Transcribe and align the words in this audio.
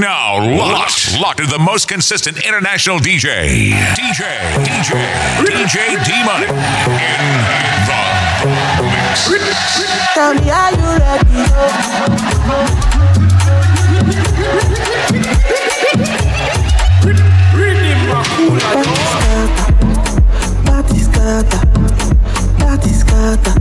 now 0.00 0.38
locked, 0.38 1.18
locked 1.20 1.38
to 1.38 1.46
the 1.46 1.58
most 1.58 1.88
consistent 1.88 2.44
international 2.44 2.98
DJ, 2.98 3.70
DJ, 3.94 4.40
DJ, 4.64 4.94
DJ 5.44 6.04
D 6.04 6.24
Money 6.24 6.46
in 6.46 7.20
the 7.86 8.02
mix. 8.82 9.28
Tell 10.14 10.34
me, 10.34 10.50
are 10.50 10.72
you 10.72 10.78
ready? 10.98 12.44
Party 20.64 20.98
scatter, 20.98 21.60
party 22.58 22.92
scatter, 22.92 23.54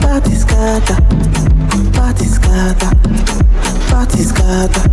party 0.00 0.34
scatter, 0.34 0.98
party 1.92 2.24
scatter, 2.26 2.91
party 4.02 4.22
scatter. 4.24 4.92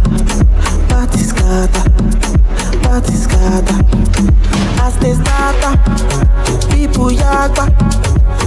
As 4.81 4.97
they 4.99 5.13
scatter, 5.13 5.73
people 6.69 7.11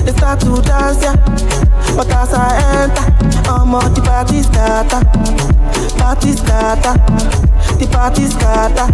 they 0.05 0.13
start 0.13 0.41
to 0.41 0.61
dance 0.63 1.03
yeah. 1.03 1.17
But 1.97 2.09
as 2.11 2.33
I 2.33 2.57
enter, 2.81 3.07
I'm 3.51 3.75
on 3.75 3.93
the 3.93 4.01
party 4.01 4.43
scatter, 4.43 5.03
party 6.01 6.33
scatter, 6.33 6.95
the 7.77 7.87
party 7.91 8.25
scatter, 8.27 8.87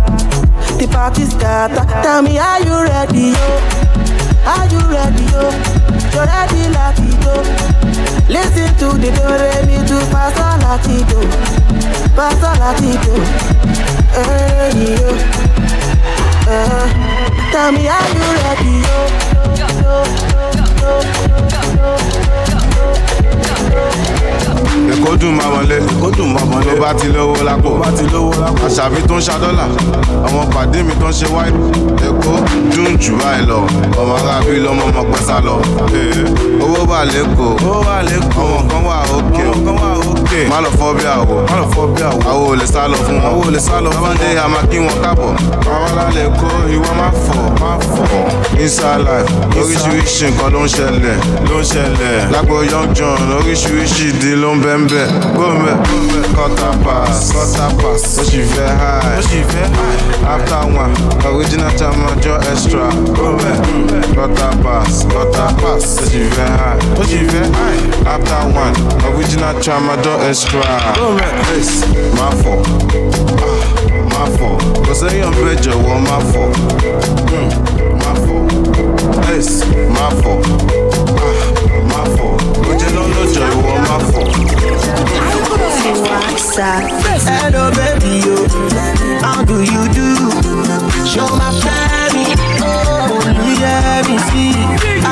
the 0.78 0.86
party 0.90 1.24
scatter. 1.24 1.84
Tell 2.02 2.22
me, 2.22 2.38
are 2.38 2.60
you 2.60 2.82
ready, 2.82 3.32
yo? 3.38 3.48
Are 4.44 4.66
you 4.66 4.80
ready, 4.90 5.24
yo? 5.30 5.46
You 6.10 6.22
ready, 6.26 6.62
latido? 6.74 7.34
Listen 8.28 8.74
to 8.82 8.98
the 8.98 9.10
do 9.14 9.26
re 9.38 9.62
mi 9.66 9.78
do 9.86 9.98
paso 10.10 10.42
latido, 10.58 11.20
paso 12.16 12.50
latido. 12.58 13.14
Hey, 14.10 14.98
yo. 14.98 15.12
Uh, 16.50 16.88
tell 17.52 17.70
me, 17.72 17.86
are 17.86 18.08
you 18.10 18.26
ready, 18.42 18.74
yo, 18.82 18.98
yo, 19.82 20.27
Èkó 24.92 25.16
dùn 25.20 25.36
máa 25.36 25.46
wọlé. 25.54 25.76
Èkó 25.76 26.10
dùn 26.18 26.34
máa 26.34 26.42
wọlé. 26.50 26.64
Tó 26.74 26.80
bá 26.80 26.92
ti 27.00 27.06
lówó 27.08 27.42
lápò. 27.44 27.62
Tó 27.70 27.78
bá 27.82 27.90
ti 27.98 28.04
lówó 28.12 28.32
lápò. 28.40 28.66
Àṣàbí 28.68 29.00
tó 29.08 29.14
ń 29.14 29.20
ṣa 29.20 29.34
dọ́là. 29.42 29.66
Àwọn 30.26 30.46
pàdé 30.54 30.82
mi 30.82 30.92
tó 31.00 31.08
ń 31.08 31.12
ṣe 31.12 31.26
wáyé. 31.34 31.52
Èkó 32.08 32.32
dùn 32.76 32.96
jù 33.00 33.12
báyìí 33.20 33.46
lọ. 33.46 33.58
Ọmọ 34.00 34.14
arábí 34.18 34.56
lọmọ 34.64 34.82
ọmọ 34.88 35.02
pẹ́ 35.12 35.22
sá 35.26 35.36
lọ. 35.46 35.54
Owó 36.64 36.80
wà 36.90 37.00
lẹ́kọ̀ọ́. 37.12 37.50
Owó 37.64 37.78
wà 37.86 37.96
lẹ́kọ̀ọ́. 38.08 38.48
Àwọn 38.48 38.68
kan 38.70 38.80
wà 38.88 38.96
òkè. 39.16 39.42
Àwọn 39.44 39.64
kan 39.66 39.74
wà 39.80 39.88
òkè. 39.97 39.97
Má 40.50 40.60
lọ 40.64 40.70
fọ́ 40.78 40.94
bí 40.96 41.04
àwò. 41.16 41.36
Má 41.50 41.56
lọ 41.60 41.66
fọ́ 41.74 41.86
bí 41.94 42.02
àwò. 42.02 42.20
Àwo 42.30 42.44
ò 42.52 42.54
lè 42.60 42.66
sá 42.66 42.82
lọ 42.92 42.96
fún 43.06 43.16
wọn. 43.18 43.26
Àwo 43.28 43.40
ò 43.46 43.50
lè 43.54 43.58
sá 43.66 43.80
lọ 43.84 43.90
fún 43.90 44.02
wọn. 44.04 44.16
Tábàdé 44.18 44.38
a 44.44 44.48
máa 44.48 44.64
kí 44.70 44.78
wọn 44.78 44.96
káàbọ̀. 45.02 45.32
Àwọn 45.72 45.88
alálẹ̀ 45.92 46.26
Èkó 46.28 46.48
ìwọ 46.74 46.90
máa 47.00 47.12
fọ̀. 47.24 47.42
Máa 47.60 47.78
fọ̀. 47.92 48.06
Inside 48.62 49.02
life 49.06 49.30
oríṣiríṣi 49.60 50.26
nǹkan 50.30 50.48
ló 50.54 50.60
ń 50.64 50.68
ṣẹlẹ̀. 50.74 51.16
Ló 51.50 51.56
ń 51.60 51.64
ṣẹlẹ̀. 51.72 52.30
Lágbo 52.32 52.56
Young 52.72 52.90
John 52.94 53.20
oríṣiríṣi 53.38 54.04
ìdí 54.10 54.30
ló 54.42 54.50
ń 54.54 54.60
bẹ́ 54.64 54.76
ń 54.78 54.82
bẹ̀. 54.90 55.06
Gbọ́mẹ̀ 55.36 55.74
quarter 56.34 56.74
pass 56.84 57.32
quarter 57.32 57.70
pass 57.82 58.18
ó 58.18 58.22
sì 58.24 58.40
fẹ́ 58.52 58.68
high 58.78 59.18
ó 59.18 59.22
sì 59.28 59.38
fẹ́ 59.50 59.66
high 59.74 60.00
after 60.34 60.62
one 60.82 60.94
original 61.34 61.70
tamajo 61.78 62.34
extra 62.52 62.86
gbọ́mẹ̀ 63.14 64.14
quarter 64.14 64.52
pass 64.64 65.04
quarter 65.10 65.50
pass 65.60 65.98
ó 65.98 66.04
sì 66.10 66.20
fẹ́ 66.34 66.48
high 66.60 66.78
ó 67.00 67.02
sì 67.10 67.18
fẹ́ 67.30 67.44
high 67.58 67.80
after 68.14 68.40
one 68.62 68.74
original 69.08 69.54
tamajo 69.64 70.12
extra 70.22 70.27
gbọ́mẹ̀ 70.28 71.30
ace 71.56 71.86
máa 72.18 72.32
fọ̀ 72.42 72.56
ah, 73.48 73.64
máa 74.12 74.26
fọ̀ 74.36 74.50
kò 74.86 74.92
sẹ́yìn 75.00 75.30
bẹ́ẹ̀ 75.36 75.54
jọ̀wọ́ 75.64 75.96
máa 76.08 76.20
fọ̀ 76.30 76.44
hmm, 77.30 77.48
máa 78.00 78.14
fọ̀ 78.24 78.40
ace 79.32 79.56
máa 79.94 80.10
fọ̀ 80.20 80.36
ah, 81.24 81.40
máa 81.90 82.04
fọ̀ 82.14 82.30
ó 82.68 82.70
jẹ́ 82.80 82.90
lọ́lọ́jọ́ 82.96 83.46
ìwọ 83.56 83.72
máa 83.88 84.00
fọ̀. 84.10 84.24
Hello, 87.28 87.64
baby, 87.78 88.12
yo. 88.26 88.36
How 89.24 89.42
do 89.48 89.56
you 89.72 89.82
do? 89.96 90.08
Show 91.10 91.28
my 91.40 91.50
family. 91.62 92.26
Oh, 92.60 93.22
yeah, 93.62 94.02
me 94.08 94.16
see. 94.28 94.52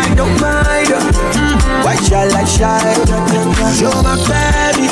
I 0.03 0.13
don't 0.19 0.37
mind. 0.41 1.46
Why 1.87 1.95
shall 1.95 2.35
I 2.35 2.43
shine? 2.43 3.07
Show 3.79 4.03
my 4.03 4.17
family. 4.27 4.91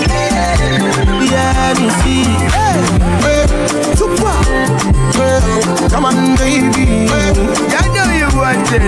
Yeah, 1.26 1.74
me 1.74 1.90
see. 2.00 2.22
Hey, 2.54 2.78
hey, 5.18 5.88
come 5.90 6.04
on, 6.04 6.36
baby. 6.36 7.08
I 7.10 8.03
know 8.34 8.40
you 8.40 8.40
want 8.40 8.72
it. 8.72 8.82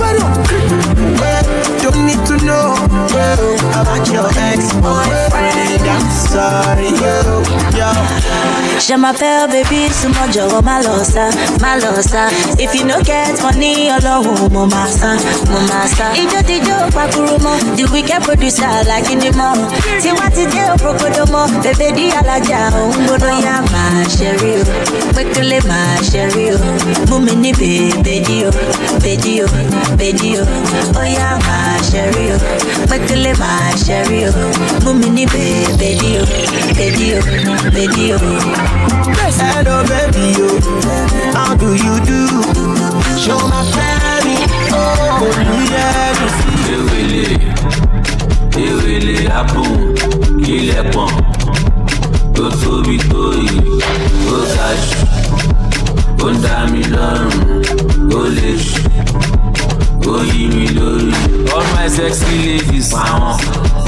Hey, 0.00 0.18
hey, 1.20 1.42
don't 1.82 2.06
need 2.06 2.24
to 2.26 2.36
know 2.44 2.74
about 3.74 4.08
your 4.12 4.28
ex-boyfriend. 4.36 5.82
I'm 5.88 6.10
sorry, 6.10 6.88
yo, 6.88 7.42
yo. 7.76 7.92
Máa 8.96 9.12
fẹ́ 9.20 9.46
bébí 9.52 9.80
súnmọ́ 10.00 10.26
jọ̀wọ́ 10.34 10.60
má 10.68 10.76
lọ 10.84 10.94
sá, 11.12 11.24
má. 11.62 11.70
If 12.64 12.74
you 12.74 12.84
no 12.84 12.96
get 13.08 13.36
money, 13.42 13.90
ọlọ́run 13.96 14.50
mo 14.54 14.62
sá, 14.98 15.10
mo 15.50 15.58
máa 15.70 15.86
sá. 15.96 16.06
Ijó 16.22 16.40
ti 16.48 16.56
jó 16.66 16.76
pakuru 16.96 17.36
the 17.76 17.84
wicked 17.92 18.20
producer 18.26 18.74
like 18.90 19.10
in 19.12 19.18
the 19.20 19.30
mall. 19.38 19.58
Tiwa 20.02 20.26
ti 20.34 20.44
dé 20.52 20.62
òpópódó 20.74 21.24
mọ́, 21.32 21.46
bèbè 21.64 21.88
di 21.96 22.06
alájà 22.18 22.60
òun 22.78 22.96
gbóná 23.06 23.32
yá 23.46 23.54
máa 23.72 24.04
ṣe 24.16 24.28
rí 24.40 24.52
o. 24.60 24.64
Pékélé 25.16 25.58
máa 25.70 25.96
ṣe 26.10 26.22
rí 26.34 26.44
o. 28.46 28.50
Mú 28.52 28.62
mi 28.62 28.70
ní 28.70 28.86
bèbèdí 29.02 29.34
o, 29.42 29.46
bèdí 29.46 29.46
o, 29.46 29.46
bèdí 29.98 30.30
o. 30.40 30.44
Ó 31.00 31.02
yá 31.16 31.28
máa 31.46 31.78
ṣe 31.90 32.02
rí 32.14 32.26
o. 32.34 32.36
Pékélé 32.90 33.32
máa 33.42 33.70
ṣe 33.84 33.98
rí 34.08 34.20
o. 34.28 34.30
Mú 34.84 34.90
mi 35.00 35.08
ní 35.16 35.24
bèbèdí 35.34 36.10
o, 36.20 36.24
bèdí 36.78 37.08
o, 37.16 37.20
bèdí 37.74 38.06
o. 38.14 38.18
Hello, 39.38 39.82
baby, 39.90 40.26
yo. 40.38 40.48
How 41.34 41.54
do 41.56 41.74
you 41.74 41.94
do? 42.08 42.20
Show 43.18 43.40
my 43.50 43.62
family. 43.74 44.36
Oh, 44.72 45.20
yeah, 45.72 46.12
me 46.18 46.26
see. 46.36 46.56
ewele 46.76 47.24
ewele 48.66 49.16
apun 49.40 49.70
kílẹ̀ 50.44 50.82
pọ̀n 50.92 51.12
tó 52.34 52.44
tóbi 52.62 52.96
tó 53.10 53.22
yìí 53.42 53.60
ó 54.34 54.38
ga 54.54 54.68
jù 54.84 54.98
ó 56.24 56.28
dá 56.42 56.56
mi 56.72 56.82
lọ́rùn 56.94 57.36
ó 58.18 58.20
lè 58.36 58.50
jù 58.66 58.82
ó 60.12 60.16
yí 60.32 60.46
mi 60.54 60.66
lórí. 60.76 61.12
all 61.54 61.66
my 61.76 61.88
sexy 61.96 62.34
ladies 62.46 62.92
pàwọn 62.94 63.36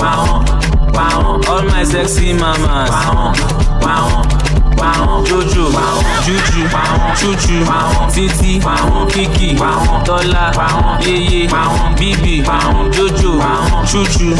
pàwọn 0.00 0.40
pàwọn. 0.94 1.40
all 1.50 1.62
my 1.72 1.84
sexy 1.92 2.32
mamas. 2.32 2.90
Pàwọn 2.90 3.32
pàwọn 3.84 4.22
pàwọn 4.24 4.27
jojo 5.24 5.72
juju 6.26 6.62
chuchu 7.20 7.56
titi 8.14 8.60
kiki 9.12 9.56
tọ́lá 10.06 10.52
yeye 11.06 11.48
bíbí 11.98 12.42
jojo 12.96 13.42
chuchu 13.90 14.36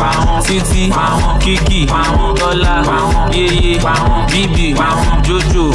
titi 0.47 0.93
kiki 1.39 1.87
tọ́lá 2.39 2.83
yeye 3.33 3.81
bíbí 4.31 4.75
jojo 5.27 5.71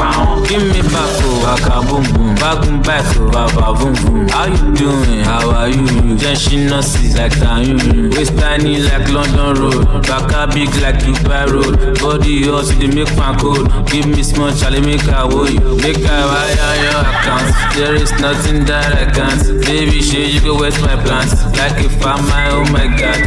give 0.47 0.63
me 0.73 0.81
back 0.81 1.13
o 1.25 1.45
waka 1.45 1.81
boom 1.87 2.03
boom 2.13 2.35
bagun 2.35 2.81
back 2.81 3.05
o 3.19 3.29
baba 3.31 3.73
boom 3.79 3.93
boom. 4.03 4.27
How 4.29 4.45
you 4.45 4.73
doing? 4.75 5.23
How 5.23 5.49
are 5.51 5.69
you? 5.69 6.15
Jẹ́ 6.21 6.35
ṣínà 6.35 6.81
sí 6.81 7.13
like 7.17 7.35
tayun. 7.39 8.11
Waist 8.15 8.33
tiny 8.39 8.79
like 8.79 9.09
london 9.11 9.53
road. 9.61 9.81
Baka 10.07 10.47
big 10.53 10.69
like 10.81 10.99
dubai 11.05 11.45
road. 11.51 11.99
Body 11.99 12.43
hot 12.49 12.67
you 12.69 12.87
dey 12.87 12.95
make 12.95 13.15
pan 13.15 13.37
cold. 13.39 13.67
Give 13.91 14.05
me 14.07 14.23
small 14.23 14.51
chale 14.59 14.79
make 14.85 15.07
i 15.09 15.23
wo 15.31 15.45
you? 15.45 15.75
Make 15.83 16.03
i 16.05 16.21
wire 16.31 16.75
your 16.85 17.01
account. 17.13 17.47
There 17.75 17.95
is 17.95 18.11
nothing 18.21 18.65
that 18.65 18.89
i 19.01 19.05
can't. 19.11 19.43
Baby 19.65 20.01
shey 20.01 20.25
you 20.33 20.41
go 20.41 20.59
waste 20.61 20.81
my 20.81 20.95
plans. 21.03 21.33
like 21.57 21.77
a 21.85 21.89
farmer 21.99 22.43
oh 22.51 22.65
my 22.71 22.87
god. 22.99 23.19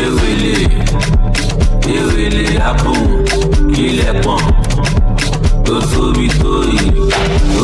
Ewele 0.00 0.54
ewele 1.94 2.44
apun 2.70 3.00
kílẹ̀ 3.74 4.12
pọ̀n 4.24 4.42
tó 5.66 5.74
tóbi 5.92 6.26
tó 6.40 6.52
yìí 6.72 6.88
ó 7.00 7.04
ga 7.12 7.22
jù 7.52 7.59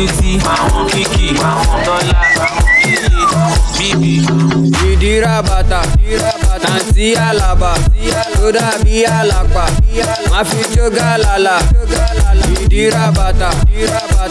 titi 0.00 0.32
kiki 0.90 1.28
tọ́lá 1.86 2.20
ìdíra 4.90 5.34
bàtà 5.48 5.80
tàǹtí 6.64 7.06
àlàbà 7.28 7.72
tó 8.36 8.46
dàbí 8.56 8.96
àlàpà 9.18 9.64
má 10.30 10.40
fi 10.48 10.60
jógà 10.74 11.08
lálà 11.24 11.56
ìdíra 12.62 13.04
bàtà 13.16 13.50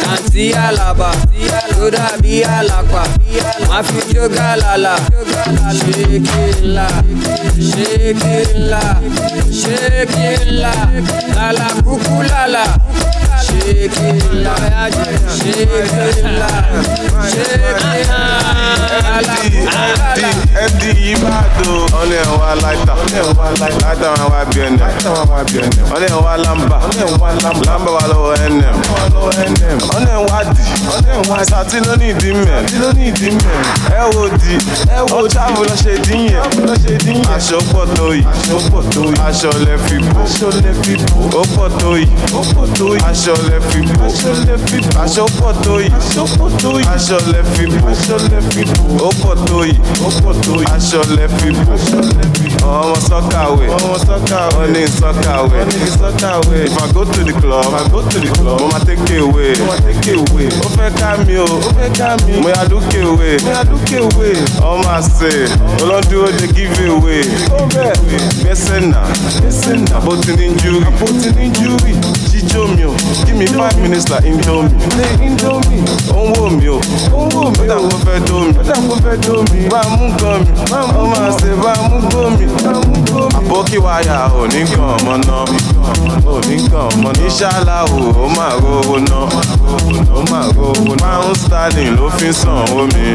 tàǹtí 0.04 0.46
àlàbà 0.68 1.10
tó 1.76 1.86
dàbí 1.96 2.36
àlàpà 2.58 3.02
má 3.70 3.78
fi 3.88 4.00
jógà 4.14 4.50
lálà 4.64 4.96
ṣékìlá 5.80 6.88
ṣékìlá 7.72 8.84
ṣékìlá 9.62 10.74
lálà 11.38 11.68
kúkú 11.86 12.16
lálà 12.32 12.66
bí 25.54 25.58
ẹnẹ. 25.60 25.82
ọ̀nà 25.96 26.08
ẹ̀ 26.08 26.22
wá 26.26 26.32
lámbà. 26.44 26.78
lámbà 27.68 27.92
wà 27.98 28.04
dì. 30.56 30.64
ó 41.38 41.42
pọ̀ 41.56 41.70
tó 41.82 41.90
yìí. 41.96 42.08
ó 42.34 42.42
pọ̀ 42.56 42.66
tó 42.78 42.86
yìí. 42.86 43.00
aṣọ 43.10 43.34
lẹ 43.49 43.49
fi 43.70 43.80
bò. 43.98 44.06
aṣọ 45.04 45.26
pọ̀ 45.40 45.52
tó 45.64 45.74
yìí. 45.80 45.90
aṣọ 46.96 47.18
lẹ 47.34 47.42
fi 47.54 47.66
bò. 47.66 47.90
ó 49.08 49.10
pọ̀ 49.22 49.36
tó 49.48 49.58
yìí. 49.66 49.78
Aṣọ 50.76 51.02
lẹ 51.18 51.26
fi 51.38 51.50
bò 51.66 51.74
ọmọ 53.78 53.96
sọkàwé 54.08 54.66
ní 54.74 54.82
sọkàwé 55.00 55.60
if 56.66 56.78
i 56.78 56.92
go 56.94 57.04
to 57.06 57.24
the 57.24 57.34
club 57.42 57.66
mo 58.60 58.68
ma 58.72 58.80
take 58.86 59.18
away 59.18 59.54
ó 60.66 60.68
fẹ́ 60.78 60.90
ká 61.00 61.10
mi 61.26 61.38
o. 61.38 61.46
Mo 62.42 62.50
yà 62.50 62.64
dúkè 62.70 63.00
away 63.02 63.38
ọmọ 64.62 64.90
àṣẹ. 64.98 65.34
Olódúró 65.82 66.28
dey 66.40 66.48
give 66.56 66.86
away 66.90 67.24
gbèsè 68.44 68.80
nà 68.92 69.02
àbótí 69.98 70.32
ní 70.38 70.48
júrì 71.60 71.94
jíjó 72.32 72.68
mi 72.76 72.84
o. 72.86 72.94
Give 73.26 73.38
me 73.40 73.46
five 73.48 73.78
minutes 73.82 74.10
like 74.10 74.26
indomie 74.26 74.70
ó 76.12 76.24
ń 76.28 76.34
wò 76.36 76.50
mí 76.58 76.68
o. 76.68 76.80
Ó 77.14 77.52
dà 77.68 77.76
kó 77.76 77.98
fẹ́ 78.06 78.20
dó 78.28 79.44
mi. 79.52 79.60
Bá 79.70 79.82
mú 79.96 80.06
gan 80.20 80.40
mi. 80.44 80.52
Ọmọ 80.72 81.16
àṣẹ 81.28 81.52
bá 81.64 81.74
mú 81.90 81.98
gbó 82.10 82.30
mi. 82.38 82.46
Àbókí 83.38 83.78
wáyà 83.78 84.28
ò 84.36 84.48
ní 84.54 84.64
gan 84.70 84.90
ọmọ 84.96 85.14
náà 85.28 85.46
ò 86.26 86.40
ní 86.48 86.56
gan 86.72 86.88
ọmọ 86.92 87.10
náà 87.16 87.28
ìṣàlá 87.28 87.78
o 87.96 88.00
ó 88.24 88.28
máa 88.36 88.54
rówó 88.62 88.98
náà 89.10 89.22
ó 90.16 90.22
máa 90.32 90.48
rówó 90.56 90.96
náà 90.96 91.22
pound 91.22 91.38
sterling 91.38 91.96
ló 91.98 92.10
fi 92.18 92.34
sàn 92.34 92.66
owó 92.72 92.84
mi. 92.94 93.08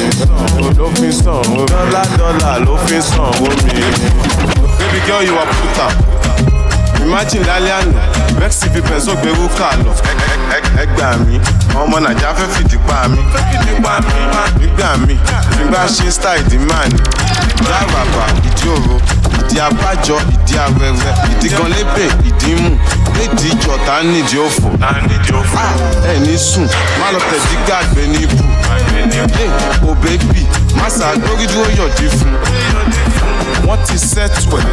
Ló 0.79 0.87
fi 1.01 1.13
sàn 1.13 1.35
owó 1.35 1.61
mi. 1.61 1.67
Dọ́là 1.73 2.03
dọ́là 2.19 2.51
ló 2.67 2.77
fi 2.87 2.97
sàn 3.03 3.21
owó 3.21 3.49
mi. 3.65 3.75
baby 4.79 5.01
girl 5.07 5.23
you 5.27 5.35
are 5.39 5.53
puta 5.61 5.87
imagine 7.05 7.45
lálẹ́ 7.49 7.73
àná 7.81 8.01
vexy 8.41 8.67
fi 8.75 8.81
pẹ̀sọ́ 8.89 9.15
gbé 9.21 9.31
rúkà 9.39 9.69
lọ. 9.85 9.93
Ẹgbà 10.83 11.09
mi 11.27 11.37
ọmọ 11.81 11.97
nàìjà 12.05 12.31
fẹ́ 12.39 12.49
fìdí 12.55 12.79
pa 12.87 13.09
mi. 13.09 13.19
Nígbà 14.61 14.89
mi 15.07 15.15
nígbà 15.59 15.81
ṣe 15.95 16.11
style 16.17 16.41
ìdí 16.41 16.59
máa 16.69 16.87
ní 16.93 16.99
ìdí 17.61 17.73
àràbà 17.81 18.25
ìdí 18.49 18.67
òro 18.75 18.97
ìdí 19.41 19.57
abájọ 19.67 20.17
ìdí 20.35 20.55
arẹrẹ 20.65 21.11
ìdí 21.33 21.49
gan 21.57 21.69
lébè 21.75 22.05
ìdí 22.29 22.51
mù 22.63 22.71
lédi 23.19 23.49
ìjọta 23.53 23.95
nídìí 24.11 24.39
òfò. 24.47 24.69
Ẹ 26.11 26.15
ní 26.27 26.35
sùn 26.39 26.67
má 27.01 27.07
lọ 27.13 27.19
tẹ̀dí 27.31 27.57
gàgbé 27.69 28.03
ní 28.13 28.19
ibù. 28.25 28.45
Ò 29.89 29.91
bẹ́bì 30.03 30.43
má 30.79 30.87
ṣàgbórí 30.99 31.47
dúró 31.53 31.71
yọ̀dí 31.79 32.07
fún 32.17 32.33
wọ́n 33.67 33.79
ti 33.87 33.97
sẹ́tù 33.99 34.51
ẹ̀. 34.59 34.65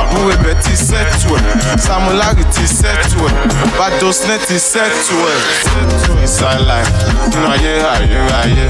Àbúrò 0.00 0.30
ẹ̀bẹ̀ 0.34 0.54
ti 0.64 0.72
sẹ́tù 0.88 1.28
ẹ̀. 1.38 1.42
Samulari 1.86 2.44
ti 2.54 2.64
sẹ́tù 2.78 3.18
ẹ̀. 3.28 3.34
Badosne 3.78 4.36
ti 4.46 4.56
sẹ́tù 4.70 5.16
ẹ̀. 5.32 5.38
life. 6.68 6.92
Nínú 7.30 7.46
ayé 7.52 7.72
ayérayé 7.94 8.64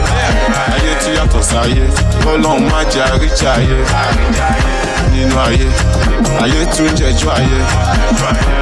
ayé. 0.73 0.93
Tí 1.03 1.11
yàtọ̀ 1.17 1.43
sáyé. 1.51 1.85
Kọ́lọ́hún 2.25 2.62
má 2.71 2.81
jẹ́ 2.93 3.05
àríjà 3.12 3.51
ayé 3.59 3.77
nínú 5.12 5.37
ayé. 5.47 5.69
Ayé 6.43 6.61
tún 6.75 6.89
jẹjú 6.99 7.29
ayé. 7.39 7.59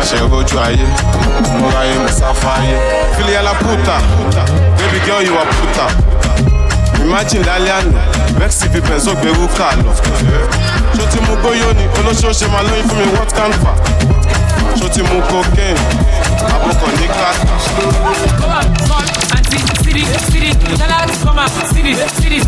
Ṣẹ̀rọ̀jú 0.08 0.56
ayé? 0.66 0.86
Múra 1.58 1.80
ayé 1.84 1.94
mùsáfà 2.04 2.50
ayé. 2.60 2.76
Filiala 3.16 3.52
puta. 3.62 3.96
Baby 4.78 4.98
girl 5.06 5.22
you 5.26 5.34
are 5.40 5.50
puta. 5.58 5.86
Imagine 7.04 7.42
lálẹ́ 7.48 7.74
àná. 7.80 8.18
Fi 8.72 8.80
pẹ̀sọ́ 8.88 9.14
gbé 9.20 9.28
rúkà 9.38 9.68
lọ 9.84 9.92
ṣó 10.98 11.04
ti 11.12 11.18
mú 11.26 11.34
gbóyó 11.40 11.68
ni? 11.78 11.84
Olóṣooṣe 11.98 12.46
máa 12.52 12.62
lóyún 12.62 12.88
fún 12.88 12.98
mi 12.98 13.06
what 13.16 13.30
can 13.36 13.52
fa 13.62 13.72
ṣó 14.78 14.86
ti 14.94 15.02
mú 15.02 15.20
cocaine? 15.30 15.80
Àbúkọ̀ 16.54 16.90
ní 16.98 17.06
kàtà. 17.16 17.54
Anti 19.88 20.04
city 20.04 20.52
city 20.52 20.76
dollar 20.76 21.06
come 21.24 21.38
out 21.38 21.48
city 21.72 21.94
city 22.20 22.38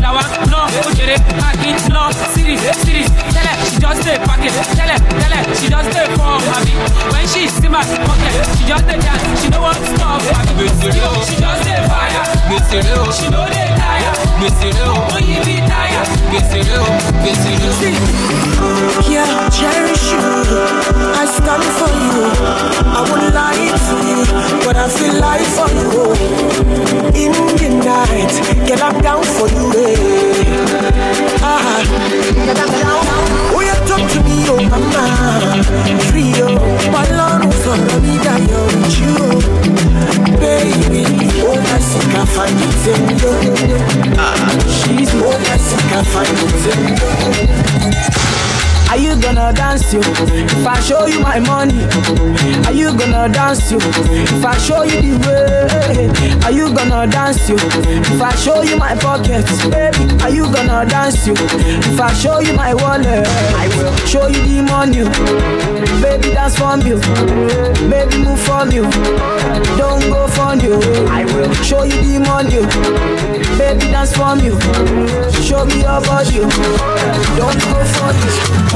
lawa 0.00 0.22
no 0.48 0.64
ojere 0.88 1.16
akin 1.48 1.76
no 1.92 2.08
city 2.32 2.56
city 2.56 3.04
tell 3.34 3.44
her 3.44 3.56
she 3.68 3.76
just 3.78 4.02
dey 4.04 4.16
packet 4.24 4.52
tell 4.76 4.88
her 4.88 4.98
tell 5.20 5.32
her 5.36 5.54
she 5.54 5.68
just 5.68 5.90
dey 5.92 6.06
for 6.16 6.40
mami. 6.48 6.72
When 7.12 7.26
she 7.28 7.46
see 7.48 7.68
my 7.68 7.84
pocket 7.84 8.32
she 8.56 8.64
just 8.64 8.86
dey 8.88 8.98
dance 9.04 9.42
she 9.42 9.48
no 9.50 9.60
wan 9.60 9.74
stop 9.74 10.22
mami. 10.22 10.64
She 11.28 11.36
just 11.36 11.64
dey 11.68 11.80
fire. 11.92 12.24
She 13.12 13.28
no 13.28 13.44
dey 13.52 13.68
tire. 13.76 14.12
Oyin 15.12 15.44
be 15.44 15.56
tire. 15.68 16.02
Yeah, 19.12 19.48
cherish 19.50 20.12
you. 20.12 20.24
I 21.20 21.24
stand 21.26 21.64
for 21.78 21.90
you. 22.02 22.24
I 22.96 23.00
won't 23.08 23.34
lie 23.34 23.70
to 23.86 23.94
you, 24.08 24.20
but 24.64 24.76
I 24.76 24.88
feel 24.88 25.14
like 25.20 25.46
for 25.56 25.68
you. 25.70 26.61
In 26.62 27.32
the 27.58 27.68
night, 27.84 28.32
get 28.66 28.80
up 28.82 29.02
down 29.02 29.22
for 29.24 29.48
you. 29.48 29.66
Eh. 29.76 29.96
Ah, 31.42 31.82
get 32.46 32.58
up 32.58 32.70
down. 32.70 33.02
Oh, 33.54 33.60
you 33.60 33.74
talk 33.86 34.04
to 34.12 34.20
me, 34.22 34.46
oh 34.48 34.62
mama. 34.70 35.04
Free, 36.08 36.32
oh, 36.38 36.54
my 36.92 37.04
love 37.10 37.52
for 37.62 37.76
me 38.00 38.14
that 38.22 38.40
you're 38.48 38.66
with 38.78 38.96
you. 39.02 39.16
Baby, 40.38 41.04
oh, 41.42 41.58
I 41.58 41.78
think 41.78 42.14
I 42.14 42.24
find 42.26 42.58
it 42.68 42.86
in 42.92 43.02
you. 43.18 43.34
Ah, 44.18 44.46
she's 44.68 45.10
oh, 45.14 45.34
I 45.34 45.58
think 45.58 45.92
I 45.92 46.02
find 46.14 46.38
it 46.46 46.66
in 46.72 46.80
you. 48.16 48.21
Are 48.92 48.98
you 48.98 49.18
gonna 49.22 49.54
dance 49.54 49.90
you? 49.94 50.00
If 50.04 50.66
I 50.66 50.78
show 50.80 51.06
you 51.06 51.18
my 51.20 51.40
money, 51.40 51.80
are 52.66 52.72
you 52.74 52.94
gonna 52.94 53.32
dance 53.32 53.72
you? 53.72 53.78
If 53.80 54.44
I 54.44 54.54
show 54.58 54.82
you 54.82 55.00
the 55.00 55.14
way, 55.24 56.42
are 56.44 56.52
you 56.52 56.74
gonna 56.76 57.10
dance 57.10 57.48
you? 57.48 57.56
If 57.56 58.20
I 58.20 58.34
show 58.36 58.60
you 58.60 58.76
my 58.76 58.94
pockets, 58.94 59.64
baby, 59.68 60.12
are 60.20 60.28
you 60.28 60.44
gonna 60.52 60.84
dance 60.86 61.26
you? 61.26 61.32
If 61.32 61.98
I 61.98 62.12
show 62.12 62.40
you 62.40 62.52
my 62.52 62.74
wallet, 62.74 63.26
I 63.56 63.68
will 63.78 63.96
show 64.04 64.26
you 64.26 64.42
the 64.44 64.60
money. 64.60 65.08
Baby, 66.02 66.34
dance 66.34 66.58
for 66.58 66.76
me, 66.76 66.92
baby, 67.88 68.18
move 68.22 68.40
for 68.44 68.66
me. 68.66 68.84
Don't 69.80 70.04
go 70.12 70.28
for 70.28 70.52
you. 70.60 70.76
I 71.08 71.24
will 71.24 71.50
show 71.64 71.84
you 71.84 71.96
the 71.96 72.20
money. 72.20 72.60
Baby, 73.56 73.90
dance 73.90 74.14
for 74.14 74.36
me. 74.36 74.52
Don't 75.62 77.54
go 77.54 77.84
for 77.94 78.10
you. 78.18 78.32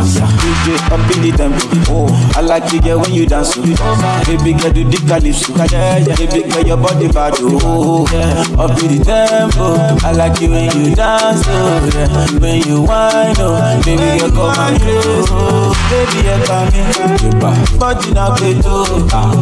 DJ 0.07 0.77
up 0.93 1.03
in 1.17 1.23
the 1.23 1.33
tempo. 1.37 1.67
Oh, 1.91 2.33
I 2.37 2.41
like 2.41 2.73
it 2.73 2.85
girl 2.85 3.01
when 3.01 3.13
you 3.13 3.27
dance. 3.27 3.55
Oh. 3.57 4.23
Baby 4.27 4.53
girl 4.55 4.71
do 4.73 4.85
the 4.85 4.99
calypso. 5.07 5.55
Yeah, 5.67 5.99
yeah. 5.99 6.15
Baby 6.17 6.49
girl 6.49 6.63
your 6.67 6.77
body 6.77 7.09
bad. 7.09 7.35
Oh, 7.39 8.07
yeah. 8.13 8.63
Up 8.63 8.79
in 8.83 8.99
the 8.99 9.05
tempo. 9.05 9.75
I 10.07 10.13
like 10.13 10.41
it 10.43 10.51
when 10.51 10.71
you 10.79 10.95
dance. 10.95 11.43
Oh, 11.47 11.91
yeah. 11.95 12.39
When 12.39 12.63
you 12.63 12.83
whine. 12.83 13.35
Oh, 13.39 13.83
baby 13.85 14.19
girl 14.21 14.31
come 14.31 14.55
and 14.55 14.79
close. 14.83 15.27
Oh, 15.31 15.75
baby 15.91 16.23
girl 16.23 16.41
come 16.47 16.71
in. 16.71 17.79
Body 17.79 18.11
na 18.15 18.35
beto. 18.37 18.87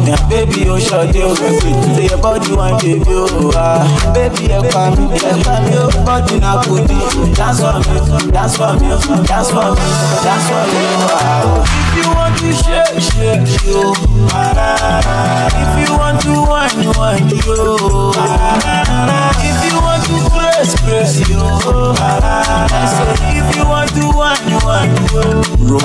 Yeah, 0.07 0.17
baby 0.29 0.65
oh 0.69 0.79
short 0.79 1.13
you. 1.13 1.35
Say 1.93 2.07
your 2.09 2.17
body 2.17 2.53
wine 2.55 2.77
baby 2.81 3.05
oh. 3.09 3.51
Ah, 3.55 3.85
baby 4.13 4.47
girl 4.47 4.63
come 4.71 4.97
in. 5.13 6.05
Body 6.05 6.39
na 6.39 6.63
booty 6.65 6.95
dance 7.35 7.59
for 7.59 7.73
me, 7.79 8.31
dance 8.31 8.55
for 8.57 8.73
me, 8.79 8.87
dance 9.27 9.51
for 9.51 9.71
me, 9.75 9.85
dance 10.23 10.47
for 10.47 10.63
me. 10.71 10.79
If 11.75 11.91
you 11.99 12.07
want 12.15 12.35
to 12.39 12.49
shake, 12.53 12.99
shake, 13.01 13.47
yo. 13.65 13.93
If 15.61 15.73
you 15.79 15.91
want 15.97 16.21
to 16.21 16.33
wine, 16.47 16.87
wine, 16.95 17.29
yo. 17.29 18.11
If 19.43 19.57
you 19.67 19.75
want 19.81 20.03
to 20.05 20.15
press, 20.31 20.69
press, 20.81 21.29
yo. 21.29 21.39
If 23.27 23.55
you 23.55 23.63
want 23.65 23.89
to 23.91 24.05
wine. 24.15 24.44
Rope. 24.63 25.83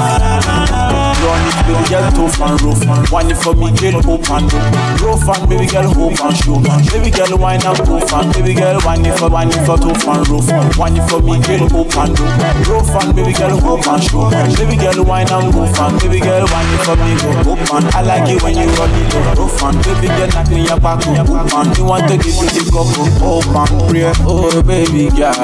Run 1.20 1.44
it, 1.44 1.58
baby 1.66 1.84
girl, 1.90 2.10
tough 2.12 2.40
and 2.40 2.62
rough. 2.62 3.12
Wine 3.12 3.34
for 3.34 3.54
me, 3.54 3.70
girl, 3.76 4.00
hope 4.02 4.30
and 4.30 4.50
hope. 4.50 5.00
Rough 5.02 5.28
and 5.28 5.48
baby 5.50 5.66
girl, 5.66 5.92
hope 5.92 6.20
and 6.20 6.36
show. 6.36 6.56
Baby 6.90 7.10
girl, 7.10 7.36
wine 7.36 7.60
and 7.64 7.78
rough 7.88 8.12
and 8.12 8.32
baby 8.32 8.54
girl, 8.54 8.80
wine 8.84 9.04
for, 9.16 9.28
wine 9.28 9.50
for 9.66 9.76
tough 9.76 10.06
and 10.08 10.28
rough. 10.28 10.78
Wine 10.78 11.00
for 11.08 11.20
me, 11.20 11.40
girl, 11.44 11.68
hope 11.68 11.96
and 11.96 12.16
hope. 12.16 12.68
Rough 12.68 12.94
and 13.04 13.16
baby 13.16 13.32
girl, 13.32 13.58
hope 13.60 13.86
and 13.86 14.02
show. 14.02 14.30
Baby 14.56 14.76
girl, 14.80 15.04
wine 15.04 15.28
and 15.30 15.54
rough 15.54 15.78
and 15.80 16.00
baby 16.00 16.20
girl, 16.20 16.46
wine 16.48 16.78
for 16.84 16.96
me, 16.96 17.12
go 17.20 17.30
hope 17.52 17.68
and. 17.74 17.84
I 17.94 18.00
like 18.02 18.28
it 18.30 18.42
when 18.42 18.56
you 18.56 18.68
run 18.80 18.90
it 18.96 19.12
rough 19.36 19.62
and 19.62 19.76
baby 19.84 20.08
girl, 20.08 20.28
knock 20.32 20.48
me 20.50 20.68
up 20.68 20.80
back 20.82 21.04
hope 21.04 21.52
and. 21.52 21.76
You 21.76 21.84
want 21.84 22.08
to 22.08 22.16
give 22.16 22.36
me 22.40 22.48
the 22.48 22.64
cup 22.70 22.88
of 22.96 23.12
hope 23.20 23.50
and 23.52 23.90
prayer, 23.90 24.12
oh 24.24 24.62
baby 24.62 25.10
girl. 25.12 25.34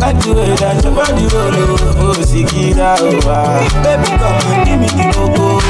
I 0.00 0.12
do 0.12 0.36
it, 0.36 0.60
I 0.60 0.76
do 0.80 0.92
it, 0.92 1.32
oh, 1.32 2.12
oh, 2.16 2.22
see 2.22 2.44
oh, 2.54 3.20
ah. 3.26 3.62
Baby, 3.82 4.10
come 4.18 4.42
and 4.50 4.62
give 4.66 4.80
me 4.80 4.88
the 4.88 5.04
coco, 5.14 5.58
oh, 5.58 5.62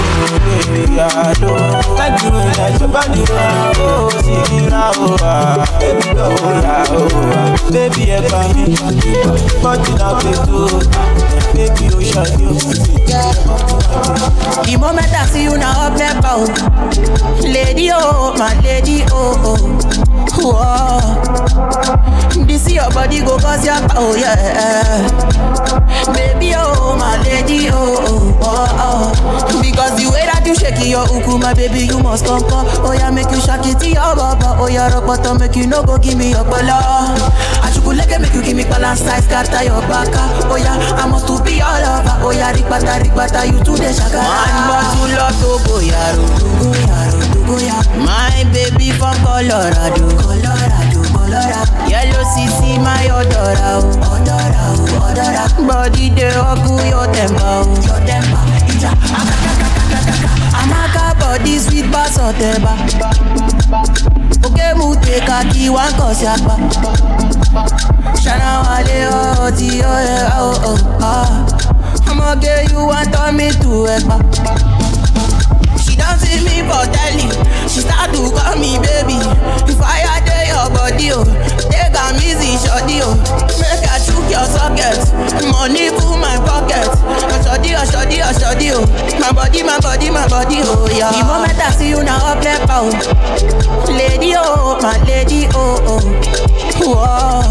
baby, 0.72 0.98
I 1.00 1.34
don't 1.34 1.76
like 1.96 2.16
the 2.20 2.28
way 2.32 2.48
that 2.56 2.80
body 2.88 3.22
roll, 3.28 3.76
oh, 3.84 4.08
Sikira, 4.24 4.84
oh, 4.96 5.16
ah. 5.20 5.66
Baby, 5.78 6.08
come 6.14 6.32
oh, 6.40 6.64
ah. 6.64 7.70
Baby, 7.70 8.02
yeah, 8.08 8.20
baby, 8.20 8.74
but 9.62 9.78
you 9.88 9.94
not 9.98 10.22
be 10.24 10.32
too, 10.46 10.80
baby, 11.54 11.84
oh, 11.92 12.00
shut 12.00 12.30
you. 12.40 12.50
The 14.64 14.76
moment 14.78 15.12
I 15.12 15.26
see 15.26 15.44
you 15.44 15.56
now 15.58 15.90
there, 15.96 16.14
bow. 16.22 16.44
Lady, 17.42 17.90
oh, 17.92 18.34
my 18.38 18.54
lady, 18.62 19.02
oh, 19.10 19.36
oh. 19.44 20.09
Whoa. 20.36 21.00
This 22.46 22.70
your 22.72 22.90
body 22.90 23.20
go 23.20 23.38
cause 23.38 23.64
your 23.64 23.76
oh 23.94 24.14
yeah. 24.16 25.06
Baby, 26.12 26.52
oh, 26.56 26.96
my 26.98 27.20
lady, 27.22 27.68
oh, 27.70 28.36
oh, 28.40 28.66
oh. 28.80 29.60
Because 29.62 29.96
the 30.00 30.10
way 30.10 30.24
that 30.26 30.42
you 30.46 30.54
shake 30.54 30.80
your 30.88 31.04
uku, 31.06 31.38
my 31.38 31.54
baby, 31.54 31.86
you 31.86 31.98
must 32.02 32.24
come, 32.26 32.42
come. 32.48 32.66
Oh 32.84 32.92
yeah, 32.92 33.10
make 33.10 33.30
you 33.30 33.40
shake 33.40 33.66
it 33.66 33.78
to 33.80 33.88
your 33.88 34.16
baba. 34.16 34.56
Oh 34.58 34.66
yeah, 34.68 34.88
rock 34.92 35.06
bottom, 35.06 35.38
make 35.38 35.54
you 35.56 35.66
no 35.66 35.82
go 35.84 35.98
give 35.98 36.16
me 36.18 36.30
your 36.30 36.44
bala. 36.44 37.16
Like 37.90 38.20
make 38.20 38.32
you 38.32 38.42
give 38.42 38.56
me 38.56 38.62
balance 38.64 39.00
size, 39.00 39.24
scatter 39.24 39.64
your 39.64 39.80
baka. 39.90 40.30
Oh 40.46 40.54
yeah, 40.56 40.78
I 40.94 41.06
must 41.10 41.26
to 41.26 41.42
be 41.42 41.60
all 41.60 41.74
over. 41.74 42.14
Oh 42.22 42.30
yeah, 42.30 42.52
rikbata, 42.54 43.02
rikbata, 43.02 43.44
you 43.50 43.58
to 43.64 43.72
the 43.74 43.90
shaka. 43.92 44.22
Man, 44.22 44.54
bottle 44.70 45.18
of 45.18 45.34
Togo, 45.42 45.82
yaro, 45.82 46.26
Togo, 46.38 46.70
yaro, 46.86 47.18
My 47.50 48.44
baby 48.54 48.92
from 48.92 49.12
Colorado, 49.26 50.06
Colorado, 50.22 51.02
Colorado. 51.10 51.90
Yellow 51.90 52.22
CC, 52.22 52.78
my 52.78 53.08
odora, 53.10 53.82
oh, 53.82 53.90
odora, 54.06 54.70
oh, 54.70 55.10
odora. 55.10 55.66
Body 55.66 56.10
dey 56.10 56.30
ogu 56.30 56.78
your 56.88 57.12
temper, 57.12 57.42
oh, 57.42 57.74
your 57.82 57.98
temper. 58.06 58.38
Ija, 58.70 58.94
Amaka 60.62 61.18
body 61.18 61.58
sweet 61.58 61.90
bass 61.90 62.18
oteba. 62.18 62.78
Oke 64.46 64.74
mu 64.76 64.94
take 65.02 65.26
a 65.28 65.42
key 65.52 65.70
one 65.70 65.90
cause 65.98 66.22
yakpa. 66.22 66.54
Shana 68.22 68.62
wale 68.62 69.08
oh 69.10 69.50
ti 69.58 69.82
oh 69.82 70.00
yeah, 70.06 70.30
oh 70.38 70.78
oh. 71.02 71.56
I'ma 72.06 72.36
get 72.36 72.70
you 72.70 72.86
want 72.86 73.12
turn 73.12 73.36
me 73.36 73.50
to 73.50 73.90
ekpa. 73.90 74.79
Don't 76.00 76.18
see 76.18 76.40
me 76.40 76.64
for 76.64 76.84
telly. 76.88 77.28
She 77.68 77.84
start 77.84 78.08
to 78.16 78.20
call 78.32 78.56
me 78.56 78.80
baby. 78.80 79.20
If 79.68 79.80
I 79.84 80.00
had 80.08 80.24
your 80.48 80.66
body, 80.72 81.12
oh, 81.12 81.24
take 81.80 81.96
am 81.96 82.16
easy, 82.20 82.58
shorty, 82.60 83.00
oh. 83.02 83.16
Make 83.60 83.84
I 83.88 83.96
chook 84.04 84.28
your 84.28 84.44
socket. 84.44 85.00
Money 85.50 85.88
full 85.96 86.16
my 86.20 86.36
pocket. 86.44 86.84
Oh, 86.84 87.40
shorty, 87.44 87.72
oh, 87.74 87.84
shorty, 87.88 88.20
oh, 88.22 88.32
shorty, 88.36 88.68
oh. 88.72 88.84
My 89.20 89.32
body, 89.32 89.62
my 89.62 89.78
body, 89.80 90.10
my 90.10 90.26
body, 90.28 90.56
oh, 90.60 90.86
yeah. 90.92 91.10
The 91.12 91.24
moment 91.24 91.58
I 91.58 91.70
see 91.72 91.88
you 91.90 92.02
now, 92.04 92.32
up 92.32 92.42
left 92.44 92.68
out. 92.70 92.92
Lady, 93.88 94.34
oh, 94.36 94.78
my 94.82 94.98
lady, 95.04 95.46
oh, 95.54 95.80
oh. 95.86 96.00
Whoa. 96.80 97.42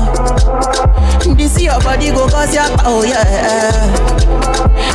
This 1.35 1.59
your 1.61 1.79
body 1.81 2.09
go 2.11 2.27
cause 2.27 2.53
your 2.53 2.65
oh 2.83 3.03
yeah. 3.03 3.87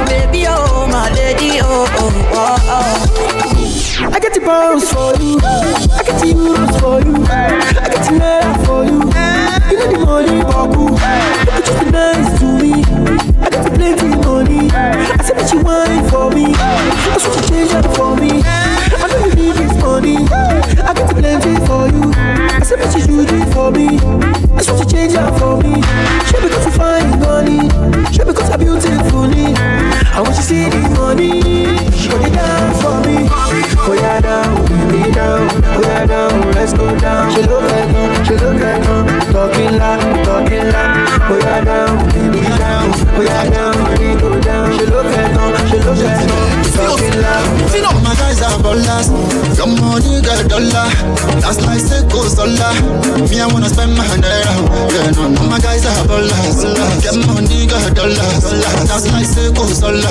Baby, 0.07 0.45
oh, 0.49 0.87
my 0.91 1.09
lady, 1.15 1.61
oh, 1.63 1.87
oh, 1.97 2.13
oh, 2.35 2.59
oh. 2.69 4.11
I 4.13 4.19
get 4.21 4.35
the 4.35 4.41
bounce 4.41 4.91
for 4.93 5.15
you. 5.23 5.39
I 5.41 5.43
get 6.05 6.19
the 6.21 6.27
euros 6.35 6.79
for 6.81 7.01
you. 7.01 7.25
I 7.25 7.27
get 7.89 8.03
the 8.05 8.11
naira 8.19 8.55
for 8.67 8.85
you. 8.85 9.01
You 9.75 9.81
know 9.81 9.91
the 9.91 10.07
money, 10.07 10.39
be 11.85 11.91
nice 11.91 12.39
to 12.39 13.29
me. 13.29 13.34
I 13.85 13.97
plenty 13.97 14.17
money. 14.17 14.71
I 14.73 15.23
said 15.23 15.37
that 15.37 15.53
you 15.53 15.61
wine 15.61 16.09
for 16.09 16.31
me. 16.31 16.55
I 16.57 17.19
said 17.21 17.37
you 17.37 17.43
change 17.49 17.73
it 17.77 17.85
for 17.93 18.17
me. 18.17 18.41
I 18.41 19.05
know 19.13 19.27
you 19.29 19.35
need 19.37 19.57
this 19.61 19.77
money. 19.83 20.17
I 20.25 20.93
the 20.97 21.05
plenty 21.13 21.55
for 21.69 21.85
you. 21.93 22.09
I 22.17 22.65
said 22.65 22.81
that 22.81 22.97
you 22.97 23.05
do 23.05 23.21
it 23.29 23.53
for 23.53 23.71
me. 23.71 24.01
I 24.57 24.63
said 24.63 24.79
you 24.81 24.87
change 24.89 25.13
it 25.13 25.33
for 25.37 25.61
me. 25.61 25.85
Sure 26.33 26.41
because 26.41 26.65
you 26.65 26.73
find 26.73 27.21
money. 27.21 27.69
Sure 28.09 28.25
because 28.25 28.49
you're 28.49 28.59
beautifully. 28.59 29.53
I 29.53 30.21
want 30.25 30.37
you 30.37 30.43
see 30.43 30.65
the 30.73 30.81
money. 30.97 31.45
Put 32.09 32.25
it 32.25 32.33
down 32.33 32.73
for 32.81 32.97
me. 33.05 33.29
Go 33.85 33.93
yeah 33.93 34.19
down, 34.19 34.65
baby 34.65 35.13
down, 35.13 35.47
go 35.61 35.81
yeah 35.83 36.07
down, 36.07 36.53
let's 36.53 36.73
go 36.73 36.89
down. 36.99 37.31
She 37.35 37.43
look 37.43 37.65
at 37.65 37.87
me, 37.93 38.25
she 38.25 38.33
look 38.33 38.57
at 38.57 38.81
me, 38.81 39.33
talking 39.33 39.77
loud, 39.77 40.25
talking 40.25 40.73
loud. 40.73 41.29
Go 41.29 41.37
yeah 41.37 41.61
down, 41.65 42.09
baby 42.09 42.41
down, 42.57 42.91
go 43.15 43.21
yeah 43.21 43.51
down, 43.51 43.74
down. 44.41 44.79
She 44.79 44.87
look 44.87 45.07
at 45.07 45.35
me, 45.35 45.64
See 45.85 47.81
now 47.83 47.93
my 48.01 48.15
guys 48.17 48.41
are 48.41 48.57
ballers, 48.57 49.13
your 49.53 49.69
money 49.69 50.23
got 50.25 50.41
a 50.41 50.49
dollar. 50.49 50.89
That's 51.45 51.61
like 51.61 51.77
Seiko 51.85 52.25
Sola. 52.25 52.73
Me 53.29 53.37
I 53.39 53.47
wanna 53.53 53.69
spend 53.69 53.93
my 53.93 54.09
naira. 54.17 54.65
Yeah 54.97 55.13
no 55.13 55.29
no 55.29 55.45
my 55.45 55.61
guys 55.61 55.85
are 55.85 56.09
ballers, 56.09 56.65
get 57.05 57.21
money 57.29 57.67
got 57.69 57.85
a 57.85 57.93
dollar. 57.93 58.17
That's 58.89 59.13
like 59.13 59.29
Seiko 59.29 59.69
Sola. 59.69 60.09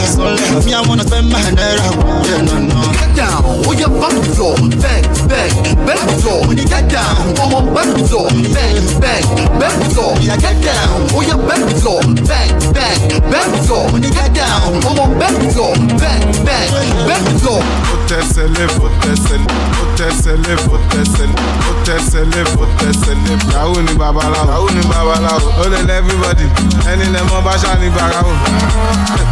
Me 0.62 0.74
I 0.78 0.82
wanna 0.88 1.04
spend 1.10 1.34
my 1.34 1.42
naira. 1.42 1.90
Yeah 2.30 2.46
no 2.46 2.60
no. 2.70 2.94
Get 2.94 3.18
down, 3.18 3.42
oh 3.42 3.74
bang 3.74 4.22
the 4.22 4.30
floor, 4.38 4.54
bang 4.78 5.06
bang 5.26 5.54
bang 5.90 6.06
floor. 6.22 6.54
Get 6.54 6.86
down, 6.86 7.34
oh 7.42 7.66
the 7.98 8.06
floor, 8.06 8.30
bang 8.30 8.78
bang 9.02 9.26
bang 9.58 9.90
floor. 9.90 10.14
Yeah 10.22 10.38
get 10.38 10.62
down, 10.62 11.10
oh 11.18 11.26
bang 11.50 11.66
the 11.66 11.74
floor, 11.82 12.02
bang 12.30 12.54
bang 12.78 13.02
bang 13.26 13.52
floor. 13.66 13.90
Get 13.98 14.38
down, 14.38 14.78
oh 14.86 15.10
bang 15.18 15.34
the 15.34 15.50
floor, 15.64 15.76
bang 16.00 16.24
bang 16.44 16.70
bang 17.08 17.24
the 17.24 17.40
floor. 17.40 17.62
Ó 17.92 17.96
tẹsẹ̀ 18.10 18.48
lé 18.56 18.66
fò 18.76 18.88
tẹsẹ̀ 19.02 19.38
lé 19.38 19.54
ó 19.80 19.86
tẹsẹ̀ 19.98 20.36
lé 20.46 20.54
fò 20.66 20.76
tẹsẹ̀ 20.92 21.26
lé 21.28 21.44
ó 21.70 21.74
tẹsẹ̀ 21.86 22.24
lé 22.34 22.42
fò 22.54 22.64
tẹsẹ̀ 22.80 23.16
lé. 23.24 23.34
Yahoo 23.54 23.82
ni 23.82 23.94
babaláwo 23.94 24.48
Yahoo 24.52 24.70
ni 24.76 24.82
babaláwo. 24.92 25.48
Ó 25.62 25.70
lè 25.72 25.80
lẹ́ 25.88 25.98
everybody 25.98 26.46
ẹni 26.92 27.06
lẹ 27.14 27.20
mọ 27.30 27.42
bá 27.46 27.54
ṣáà 27.64 27.80
ní 27.82 27.90
barawo. 27.96 28.32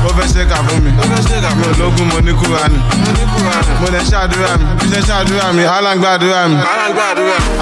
Ó 0.08 0.10
fẹ́ 0.18 0.28
ṣe 0.34 0.44
kà 0.50 0.56
fún 0.68 0.80
mi. 0.84 0.92
Mi. 0.92 1.64
Ò 1.68 1.72
lógún 1.80 2.08
mo 2.12 2.20
ní 2.22 2.32
kúra 2.34 2.68
ni 2.72 2.78
mo 3.82 3.88
lè 3.94 4.00
ṣàdúrà 4.12 4.52
mi 4.60 4.66
bí 4.80 4.86
ṣe 4.96 5.02
ṣàdúrà 5.08 5.52
mi 5.54 5.64
alágbàdúrà 5.64 6.48
mi. 6.48 6.56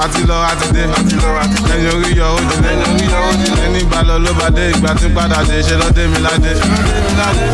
Àti 0.04 0.22
lọ 0.30 0.36
àti 0.52 0.68
dé. 0.74 0.84
Lẹ́yìn 1.70 1.90
orí 1.96 2.12
yọ 2.20 2.28
ó 2.36 3.32
di 3.40 3.48
ẹni 3.66 3.82
bá 3.92 4.00
lọ 4.08 4.16
ló 4.26 4.32
bá 4.40 4.48
dé. 4.56 4.70
Ìgbà 4.72 4.94
tí 5.00 5.06
ń 5.08 5.14
padà 5.16 5.44
dé 5.50 5.62
ṣe 5.62 5.76
lọ́dé 5.82 6.04
mi 6.12 6.20
ládé. 6.26 6.52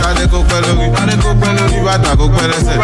Kádé 0.03 0.23
kó 0.31 0.39
pẹ́ 0.49 0.61
lórí 0.65 0.87
kí 1.09 1.79
bàtà 1.85 2.15
kó 2.17 2.25
pẹ́ 2.35 2.47
lẹ́sẹ̀ 2.51 2.77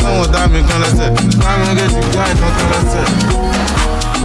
fún 0.00 0.14
ọ̀tá 0.22 0.40
mi 0.52 0.60
kan 0.68 0.78
lẹ́sẹ̀ 0.82 1.08
láwọn 1.44 1.68
méjèèjì 1.76 2.02
já 2.14 2.24
ìtàn 2.32 2.52
kan 2.56 2.68
lẹ́sẹ̀. 2.72 3.06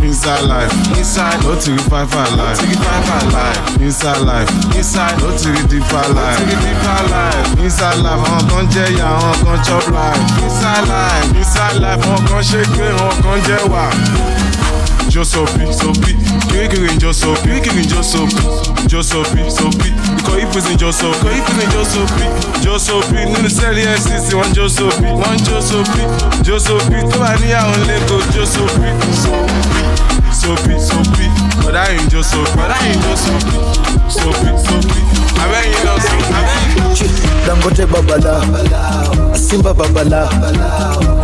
Inside 0.03 0.43
life, 0.51 0.73
inside, 0.97 1.39
no 1.43 1.55
to 1.55 1.71
five 1.89 2.07
five 2.11 2.33
life, 2.37 2.59
to 2.59 2.67
five 2.83 3.03
five 3.09 3.33
life. 3.33 3.81
Inside 3.81 4.21
life, 4.29 4.49
inside, 4.75 5.17
no 5.21 5.29
to 5.41 5.51
deeper 5.71 6.05
life, 6.17 6.39
to 6.39 6.55
deeper 6.63 7.01
life. 7.13 7.47
Inside 7.63 7.97
life, 8.05 8.21
àwọn 8.27 8.41
kan 8.49 8.65
jẹ́ 8.73 8.87
ìyá, 8.95 9.07
àwọn 9.17 9.33
kan 9.45 9.57
chop 9.65 9.85
life. 9.97 10.21
Inside 10.45 10.85
life, 10.93 11.27
inside 11.39 11.77
life, 11.83 12.01
àwọn 12.07 12.21
kan 12.29 12.41
ṣe 12.49 12.61
pé 12.77 12.85
àwọn 12.99 13.15
kan 13.23 13.37
jẹ́ 13.47 13.61
wà. 13.71 13.85
Josopi, 15.09 15.65
sopi, 15.73 16.15
kirikiri 16.49 16.89
ń 16.95 16.97
josopi, 16.99 17.41
kirikiri 17.49 17.81
ń 17.81 17.87
josopi, 17.89 18.43
josopi, 18.87 19.41
sopi, 19.57 19.89
ikọ̀ 20.19 20.35
ìpèsè 20.43 20.71
ń 20.73 20.77
josopi, 20.81 21.17
ikọ̀ 21.17 21.31
ìpèsè 21.39 21.63
ń 21.67 21.71
josopi, 21.73 22.25
josopi, 22.63 23.19
nínú 23.31 23.49
sẹ́ẹ̀lì 23.57 23.81
FCC 24.01 24.27
wọ́n 24.37 24.51
josopi, 24.57 25.07
wọ́n 25.21 25.37
josopi, 25.47 26.01
josopi, 26.47 26.97
tó 27.11 27.17
bá 27.21 27.31
níyàwó 27.41 27.75
lẹ́kọ̀ọ́ 27.87 28.23
josopi, 31.61 31.61
sopi, 31.61 31.61
sopi, 31.61 31.61
bọ̀dá 31.61 31.83
yìí 31.89 32.01
ń 32.03 32.09
josopi, 32.09 32.51
bọ̀dá 32.57 32.75
yìí 32.83 32.95
ń 32.95 33.01
josopi, 33.03 33.55
sopi, 34.09 34.47
sopi, 34.65 34.99
abẹ́yìn 35.43 35.81
lọ 35.85 35.93
sí, 36.05 36.15
abẹ́yìn. 36.37 36.73
Dangote 37.47 37.85
babala, 37.85 38.33
Simba 39.35 39.73
babala, 39.73 40.29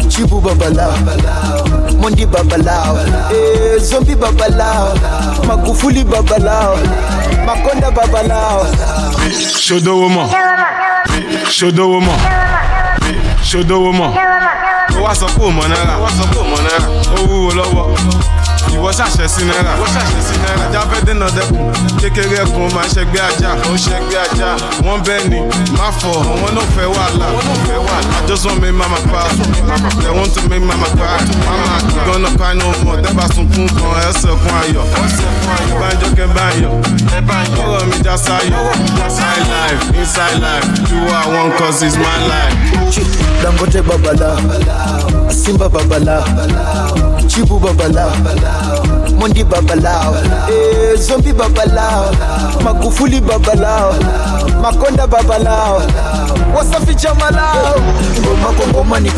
Chibu 0.10 0.42
babala, 0.42 0.88
Mondi 2.02 2.26
babala, 2.26 2.96
eh, 3.32 3.80
Zombi 3.80 4.16
babala, 4.16 4.94
Magufuli 5.48 6.04
babala, 6.04 6.76
Makonda 7.46 7.92
babala. 7.92 8.40
Ṣodowo 9.66 10.08
mọ̀, 10.10 10.28
ṣodowo 11.58 12.00
mọ̀, 12.08 12.18
ṣòdowó 13.50 13.92
mọ̀ 14.00 14.12
ó 15.00 15.02
wá 15.04 15.14
sọ 15.16 15.28
pé 15.36 15.44
ò 15.48 15.52
mọ 15.52 15.64
náírà 15.72 15.96
ó 15.98 16.02
wá 16.04 16.10
sọ 16.18 16.24
pé 16.32 16.38
ò 16.40 16.44
mọ 16.52 16.58
náírà 16.66 16.88
ó 17.16 17.20
wúwo 17.30 17.52
lọ́wọ́ 17.58 17.86
ìwọ 18.76 18.90
ṣàṣẹ 18.98 19.26
sí 19.34 19.42
náírà. 19.50 19.74
Ìwọ 19.78 19.88
ṣàṣẹ 19.96 20.20
sí 20.28 20.36
náírà. 20.44 20.64
Ajá 20.70 20.82
fẹ́ 20.92 21.02
dènà 21.08 21.28
dẹ́kun 21.38 21.64
kékeré 22.02 22.38
ẹkùn 22.44 22.68
máa 22.76 22.86
ń 22.86 22.90
ṣẹgbẹ́ 22.96 23.22
ajá. 23.30 23.50
Ó 23.70 23.74
ṣẹgbẹ́ 23.86 24.20
ajá. 24.26 24.50
Wọ́n 24.86 25.00
bẹ́ẹ̀ 25.08 25.28
ni 25.32 25.40
má 25.78 25.88
fọ. 26.00 26.12
Àwọn 26.34 26.52
náà 26.58 26.64
fẹ́ 26.76 26.88
wàhálà. 26.96 27.28
Wọ́n 27.36 27.46
náà 27.50 27.58
fẹ́ 27.68 27.80
wàhálà. 27.86 28.18
I 28.20 28.28
just 28.28 28.46
want 28.46 28.62
make 28.62 28.74
mama 28.76 28.98
proud 29.10 29.32
they 30.02 30.12
want 30.12 30.32
to 30.36 30.42
make 30.50 30.62
mama 30.62 30.86
cry 30.98 31.18
mama 31.48 31.78
gonna 32.06 32.30
cry 32.38 32.54
no 32.54 32.68
more 32.84 32.98
dẹ́gbà 33.02 33.26
sunkún 33.36 33.68
kan 33.78 33.92
ẹsẹ̀ 34.10 34.34
kún 34.42 34.54
ayọ̀. 34.62 34.86
Banjo 35.80 36.08
kẹ 36.18 36.26
báyọ̀ 36.36 36.72
ọ̀rọ̀ 37.64 37.86
mi 37.90 37.98
já 38.06 38.16
sáyọ̀. 38.18 38.54
Inside 39.06 39.46
life 39.56 39.84
inside 40.00 40.38
life. 40.46 40.68
Do 40.90 40.96
what 41.08 41.26
I 41.26 41.30
want 41.34 41.58
cause 41.58 41.82
it's 41.84 41.98
my 41.98 42.18
life. 42.32 42.56
Dangote 43.42 43.82
babala, 43.82 44.30
Simba 45.32 45.70
babala, 45.70 46.24
Chibu 47.30 47.60
babalao 47.60 48.12
Mondi 49.20 49.44
babalao 49.44 50.16
eh, 50.50 50.98
Zombi 51.00 51.34
babalao 51.34 52.12
Magufuli 52.64 53.22
babalao 53.22 53.94
Makonda 54.62 55.08
babalao 55.08 55.82
wasaficha 56.58 57.14
malao 57.16 57.76
ngoma 58.68 59.00
ni 59.00 59.12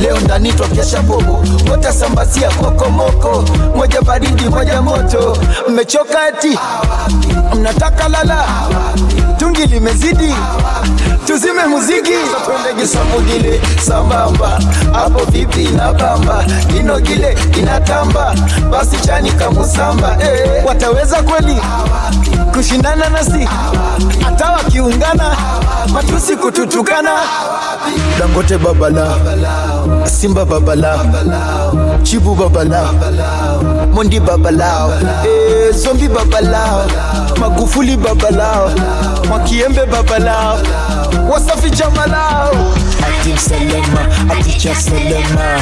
leo 0.00 0.20
ndani 0.20 0.52
twakesha 0.52 1.02
bobo, 1.02 1.44
watasambazia 1.70 2.50
kokomoko, 2.50 3.44
moja 3.76 4.02
baridi 4.02 4.44
moja 4.48 4.82
moto, 4.82 5.36
mmechoka 5.68 6.28
eti? 6.28 6.58
Mnataka 7.54 8.08
lala, 8.08 8.44
tungi 9.56 9.74
limezidi, 9.74 10.34
tuzime 11.26 11.66
muziki, 11.66 12.12
twende 12.64 12.86
samugile 12.86 13.60
sambamba, 13.86 14.60
hapo 14.92 15.24
vipi 15.30 15.64
na 15.68 15.92
bamba, 15.92 16.44
ino 16.80 17.00
gile 17.00 17.38
inatamba, 17.58 18.34
basi 18.70 18.96
chani 19.06 19.30
kamusamba, 19.32 20.16
eh, 20.20 20.64
wataweza 20.66 21.22
kweli 21.22 21.60
kushindana 22.54 23.08
nasi, 23.08 23.48
hata 24.24 24.50
wakiungana, 24.50 25.36
matusi 25.92 26.36
kututukana, 26.36 27.10
Dangote 28.18 28.58
babala, 28.58 29.14
Simba 30.04 30.44
babala, 30.44 30.98
Chibu 32.02 32.34
babala, 32.34 32.88
Mondi 33.96 34.20
babalao, 34.20 34.92
eh, 35.24 35.72
Zombi 35.72 36.06
babalao, 36.08 36.84
Magufuli 37.40 37.96
babalao, 37.96 38.70
Mwakiembe 39.28 39.86
babalao, 39.86 40.58
Wasafi 41.30 41.70
jamalao. 41.70 42.50
Ati 43.06 43.38
Selema, 43.40 44.00
ati 44.38 44.52
cha 44.60 44.74
Selema, 44.74 45.58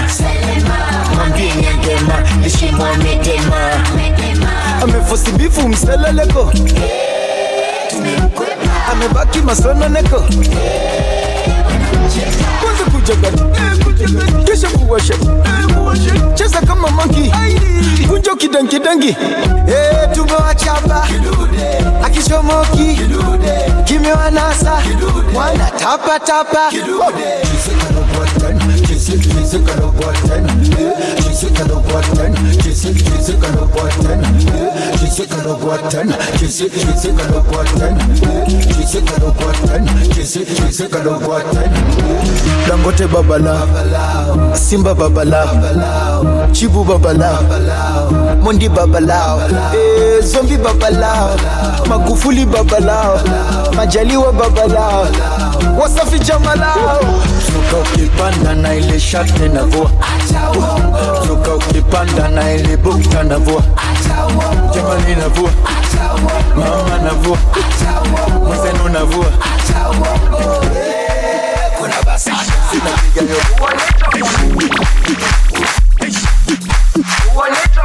mwambie 1.15 1.53
nyangema, 1.55 2.15
lishimwa 2.43 2.89
medema, 2.97 3.57
amefosi 4.83 5.31
bifu 5.31 5.69
mseleleko, 5.69 6.53
amebaki 8.93 9.39
masononeko 9.39 10.21
kwanza 12.61 12.85
kuja 12.93 13.15
gati 13.15 13.43
kisha 14.45 14.69
kuwasha 14.71 15.15
cheza 16.35 16.61
kama 16.61 16.91
manki 16.91 17.33
kunja 18.09 18.35
kidankidangi 18.35 19.17
Eh, 19.69 20.09
tumewachapa 20.15 21.09
akishomoki 22.05 22.99
kimewanasa 23.85 24.83
she 28.95 29.11
sick, 40.27 40.91
Dangote 42.69 43.07
babalao, 43.07 44.57
Simba 44.57 44.95
babala 44.95 46.49
Chibu 46.53 46.85
babalao, 46.85 48.11
Mondi 48.43 48.69
babalao, 48.69 49.41
eh, 49.75 50.23
Zombi 50.23 50.57
babalao, 50.57 51.37
Magufuli 51.89 52.47
babala 52.47 53.21
Majaliwa 53.77 54.33
babalao, 54.33 55.07
Wasafi 55.81 56.19
jamalao. 56.19 57.01
Toka 57.71 57.91
ukipanda 57.91 58.55
na 58.55 58.75
ile 58.75 59.01
shakti 59.01 59.49
navua, 59.49 59.91
toka 61.27 61.55
ukipanda 61.55 62.29
na 62.29 62.53
ile 62.55 62.77
bukta 62.77 63.23
navua, 63.23 63.63
jamani 64.75 65.15
navua, 65.17 65.51
mama 66.57 66.99
navua, 66.99 67.39
mwenzenu 68.47 68.89
navua, 68.89 69.27
kuna 71.79 72.03
basa 72.07 72.33
sinapiga 72.71 73.35
yo 73.35 73.41
Uwaneta, 73.61 74.07
uwaneta, 74.11 74.87
uwaneta, 77.35 77.81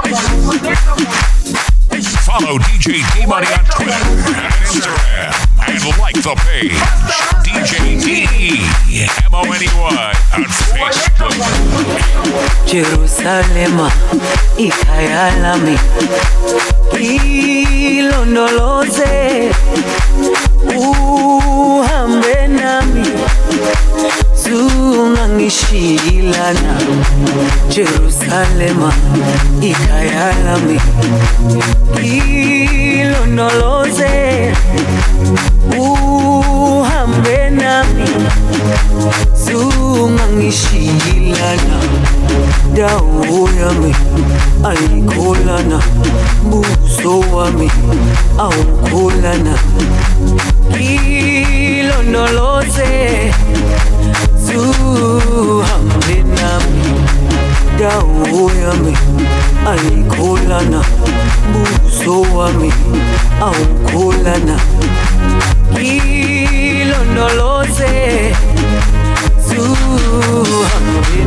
uwaneta 0.45 0.95
Follow 2.29 2.59
DJ 2.59 3.01
D 3.15 3.25
Money 3.25 3.47
on 3.57 3.65
Twitter 3.65 3.89
and 3.89 4.53
Instagram 4.61 5.33
and 5.65 5.81
like 5.97 6.13
the 6.13 6.35
page. 6.45 6.77
DJ 7.41 7.97
D 7.97 8.07
M 9.25 9.33
O 9.33 9.41
N 9.41 9.57
E 9.57 9.65
Y 9.65 10.13
on 10.37 10.45
Facebook. 10.45 11.33
Jerusalema 12.69 13.91
ikayalami 14.57 15.79
ilondoloze 17.97 19.51
uhambe 20.77 22.47
nami 22.47 23.07
zungangishilana 26.49 26.73
Jerusalema 27.69 28.93
ikayalami 29.61 30.79
ilondoloze 32.99 34.53
uhambe 35.79 37.49
nami 37.49 38.05
zungangishilana 39.45 41.77
dawo 42.73 43.49
yami 43.59 43.95
ayikholana 44.69 45.79
buso 46.49 47.19
wami 47.35 47.71
awukholana 48.37 49.55
ilondoloze 51.79 52.89
zuhambe 54.45 55.68
nami 56.39 56.93
dawo 57.79 58.51
yami 58.61 58.93
ayikholana. 59.71 60.81
Buso 61.51 62.15
wami 62.35 62.71
awukholana. 63.41 64.55
Ilondoloze 66.79 67.93
zuhambe 69.47 71.19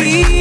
please. 0.00 0.39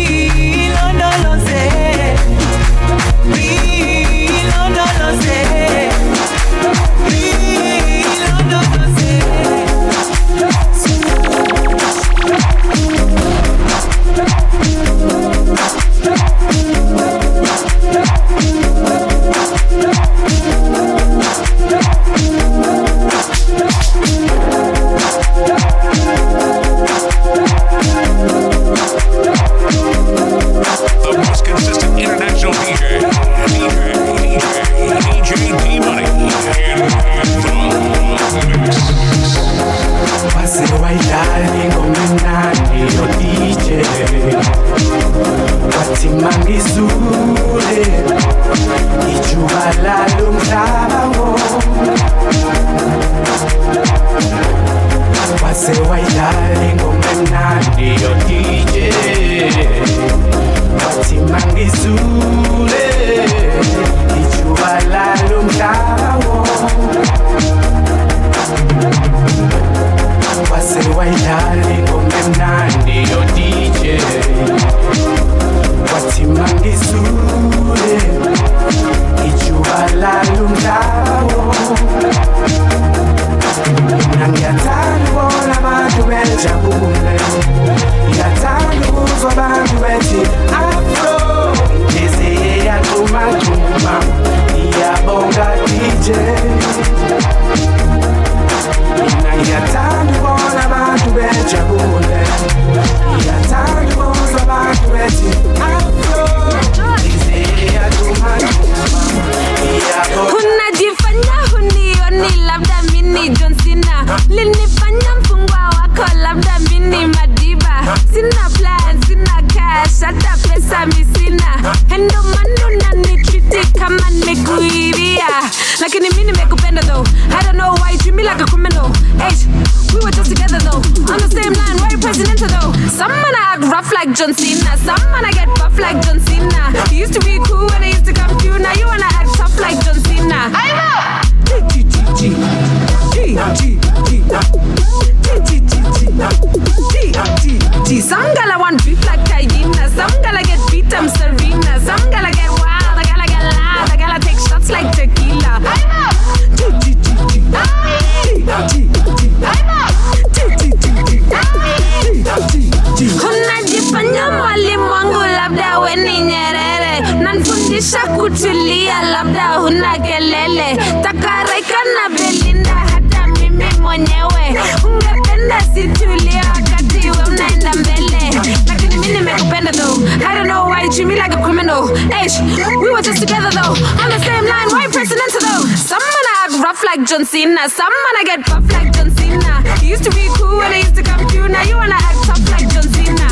Madonna. 187.59 187.69
Some 187.69 187.91
man 187.91 188.15
I 188.15 188.23
get 188.25 188.39
puffed 188.45 188.71
like 188.71 188.93
John 188.93 189.11
Cena. 189.11 189.61
He 189.79 189.89
used 189.89 190.03
to 190.03 190.11
be 190.11 190.29
cool 190.35 190.57
when 190.57 190.71
he 190.71 190.79
used 190.79 190.95
to 190.95 191.03
come 191.03 191.27
through. 191.27 191.49
Now 191.49 191.63
you 191.63 191.75
wanna 191.75 191.95
act 191.95 192.23
tough 192.23 192.39
like 192.51 192.69
John 192.69 192.87
Cena. 192.87 193.27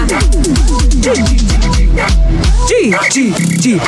G 1.00 1.16
G 1.24 1.32
G. 2.68 2.68
G 2.68 2.92
G 3.10 3.32
G 3.32 3.56
G 3.56 3.80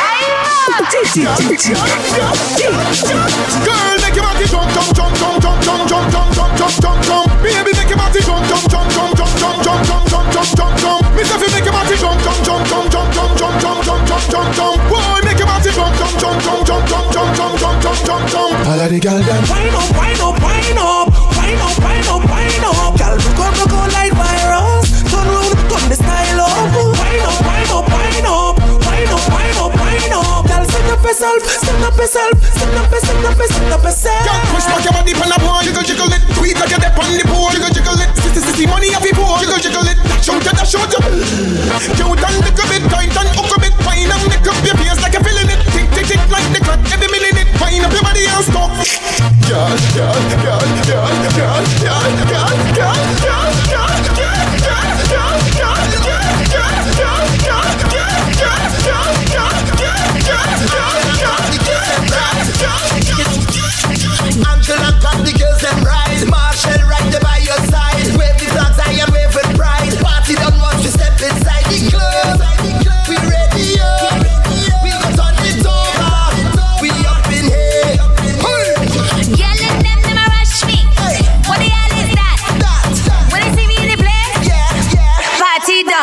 Girl, 3.65 3.95
make 3.99 4.15
your 4.15 4.23
body 4.23 4.45
jump, 4.47 4.71
jump, 4.71 4.95
jump, 4.95 5.13
jump, 5.19 5.41
jump, 5.41 5.59
jump, 5.63 5.83
jump, 5.89 6.11
jump, 6.11 6.31
jump, 6.35 6.57
jump, 6.57 6.75
jump, 6.79 6.99
jump. 7.03 7.27
Baby, 7.43 7.71
make 7.75 7.89
your 7.89 7.97
body 7.97 8.21
jump, 8.23 8.47
jump, 8.47 8.65
jump, 8.69 8.87
jump, 8.95 9.17
jump, 9.17 9.33
jump, 9.39 9.63
jump, 9.63 9.83
jump, 9.83 10.07
jump, 10.07 10.31
jump, 10.31 10.55
jump, 10.55 10.73
jump. 10.79 11.03
Mister, 11.15 11.37
make 11.39 11.65
your 11.65 11.73
body 11.73 11.95
jump, 11.99 12.19
jump, 12.23 12.39
jump, 12.45 12.63
jump, 12.69 12.87
jump, 12.91 13.11
jump, 13.11 13.35
jump, 13.35 13.59
jump, 13.59 13.83
jump, 13.83 14.01
jump, 14.07 14.23
jump, 14.31 14.55
jump. 14.55 14.79
Boy, 14.87 15.19
make 15.25 15.39
your 15.39 15.47
body 15.47 15.71
jump, 15.75 15.93
jump, 15.99 16.15
jump, 16.19 16.39
jump, 16.39 16.63
jump, 16.67 16.87
jump, 16.87 17.11
jump, 17.11 17.35
jump, 17.35 17.59
jump, 17.59 17.81
jump, 17.83 17.99
jump, 18.07 18.23
jump. 18.31 18.67
All 18.69 18.79
of 18.79 18.89
the 18.89 18.99
girls 18.99 19.25
them. 19.25 19.78
yourself, 31.99 32.31
set 32.55 32.71
up 32.79 32.87
yourself, 32.87 33.19
set 33.19 33.25
up 33.27 33.35
yourself, 33.35 33.59
set 33.59 33.73
up 33.75 33.83
yourself. 33.83 34.23
Yo, 34.23 34.33
push 34.55 34.65
back 34.71 34.83
your 34.87 34.95
body 34.95 35.13
pan 35.13 35.31
a 35.35 35.37
boy, 35.43 35.59
jiggle 35.67 35.83
jiggle 35.83 36.11
it. 36.15 36.23
Tweet 36.31 36.55
like 36.55 36.71
a 36.71 36.79
dip 36.79 36.95
on 36.95 37.11
the 37.11 37.25
board, 37.27 37.51
jiggle 37.51 37.71
jiggle 37.75 37.99
it. 37.99 38.09
City 38.23 38.39
city 38.39 38.65
money 38.71 38.95
up 38.95 39.03
your 39.03 39.15
board, 39.19 39.43
jiggle 39.43 39.59
jiggle 39.59 39.83
it. 39.83 39.99
Shout 40.23 40.39
ya, 40.47 40.55
the 40.55 40.63
ya. 40.63 40.79
up. 40.95 41.05
Yo, 41.99 42.07
lick 42.15 42.55
a 42.55 42.65
bit, 42.71 42.83
tight 42.87 43.11
and 43.11 43.29
hook 43.35 43.51
a 43.51 43.57
bit, 43.59 43.75
fine 43.83 44.07
and 44.07 44.23
nick 44.31 44.47
up 44.47 44.59
your 44.63 44.75
face 44.79 44.99
like 45.03 45.15
a 45.15 45.19
feeling 45.19 45.51
it. 45.51 45.59
Tick 45.75 45.87
tick 45.91 46.07
tick 46.07 46.23
like 46.31 46.47
the 46.55 46.59
clock 46.63 46.79
every 46.87 47.11
minute. 47.11 47.51
Fine 47.59 47.83
up 47.83 47.91
your 47.91 48.03
body 48.03 48.23
and 48.23 48.43
stop. 48.47 48.71
Girl, 49.51 49.75
girl, 49.91 50.19
girl, 50.39 50.63
girl, 50.87 51.15
girl, 51.35 51.63
girl. 51.83 52.28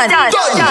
done. 0.09 0.31
done. 0.31 0.57
done. 0.57 0.66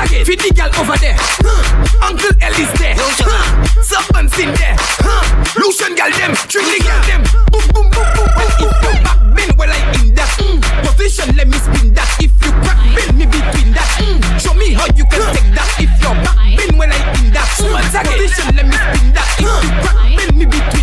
Huh. 0.00 0.06
Attack 0.06 0.20
it. 0.20 0.26
Feed 0.26 0.40
the 0.40 0.50
girl 0.56 0.72
over 0.80 0.96
there. 0.96 1.16
Huh. 1.44 2.08
Uncle 2.08 2.32
Ellie's 2.40 2.72
there. 2.80 2.96
Huh. 2.96 3.44
Serpents 3.84 4.38
in 4.40 4.48
there. 4.56 4.76
Huh. 5.04 5.20
Lucian 5.60 5.92
girl 5.92 6.08
them. 6.16 6.32
Drink 6.48 6.68
the 6.72 6.80
girl 6.80 7.00
them. 7.04 7.20
Boom 7.52 7.64
boom 7.68 7.86
boom 7.92 8.08
boom 8.16 8.28
boom. 8.32 8.48
If 8.48 8.80
you 8.80 8.92
back 9.04 9.20
bend 9.36 9.52
well 9.60 9.68
I 9.68 9.80
in 10.00 10.14
that 10.16 10.30
mm. 10.40 10.56
position, 10.88 11.36
let 11.36 11.48
me 11.48 11.58
spin 11.60 11.92
that. 11.92 12.08
If 12.16 12.32
you 12.40 12.50
crack 12.64 12.80
bend 12.96 13.12
me 13.12 13.28
between 13.28 13.76
that. 13.76 13.90
Mm. 14.00 14.40
Show 14.40 14.54
me 14.56 14.72
how 14.72 14.88
you 14.96 15.04
can 15.04 15.20
take 15.36 15.52
that. 15.52 15.68
If 15.76 15.92
your 16.00 16.16
back 16.24 16.38
bend 16.56 16.80
when 16.80 16.88
I 16.88 17.00
in 17.20 17.28
that 17.36 17.48
position, 17.52 18.56
let 18.56 18.64
me 18.64 18.72
spin 18.80 19.12
that. 19.12 19.28
If 19.36 19.52
you 19.52 19.68
crack 19.84 20.16
bend 20.16 20.32
me 20.32 20.44
between 20.48 20.79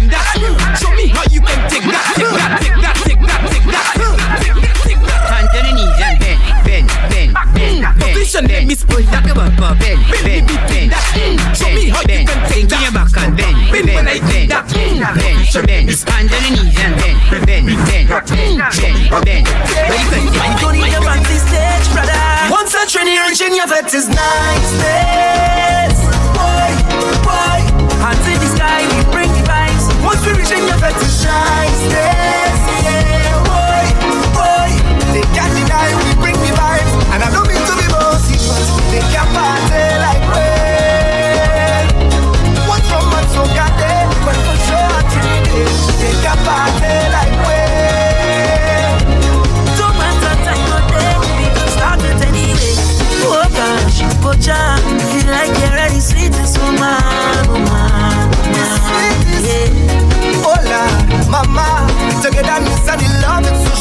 me 8.67 8.75
spin 8.75 9.05
that. 9.07 9.23
Talk 9.23 9.31
about 9.31 9.79
bend, 9.79 10.03
bend, 10.23 10.47
Bend 10.67 10.91
bend, 10.91 11.39
Show 11.55 11.71
me 11.71 11.87
how 11.87 12.03
you 12.03 12.27
can 12.27 12.39
take 12.51 12.67
that. 12.67 12.83
your 12.83 12.91
back 12.91 13.15
and 13.15 13.31
bend, 13.39 13.55
Bend 13.71 13.87
bend, 13.87 13.95
when 13.95 14.07
I 14.11 14.19
bend, 14.19 14.51
bend, 14.51 14.99
bend. 15.15 15.39
Hands 15.39 15.55
on 15.55 15.63
the 15.63 16.39
knees 16.43 16.75
and 16.75 16.93
bend, 16.99 17.17
bend, 17.31 17.47
bend, 17.47 17.63
bend, 17.63 17.79
bend. 17.87 18.07
Ready, 18.11 18.11
cut, 18.11 18.27
You 20.35 20.55
don't 20.59 20.75
need 20.75 20.99
run 20.99 21.23
this 21.23 21.43
stage, 21.47 21.87
brother. 21.95 22.19
Once 22.51 22.75
a 22.75 22.83
trainee 22.83 23.19
reaching 23.23 23.55
your 23.55 23.67
vet 23.71 23.87
is 23.87 24.11
niceness. 24.11 25.95
Boy, 26.35 26.71
boy, 27.23 27.59
hands 28.03 28.27
in 28.27 28.35
the 28.35 28.49
sky, 28.51 28.83
we 28.83 28.99
bring 29.15 29.31
the 29.31 29.43
vibes. 29.47 29.87
Once 30.03 30.21
we 30.27 30.35
reaching 30.35 30.67
your 30.67 30.77
vet 30.83 30.95
is 30.99 31.23
niceness. 31.23 32.46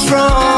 Strong. 0.07 0.56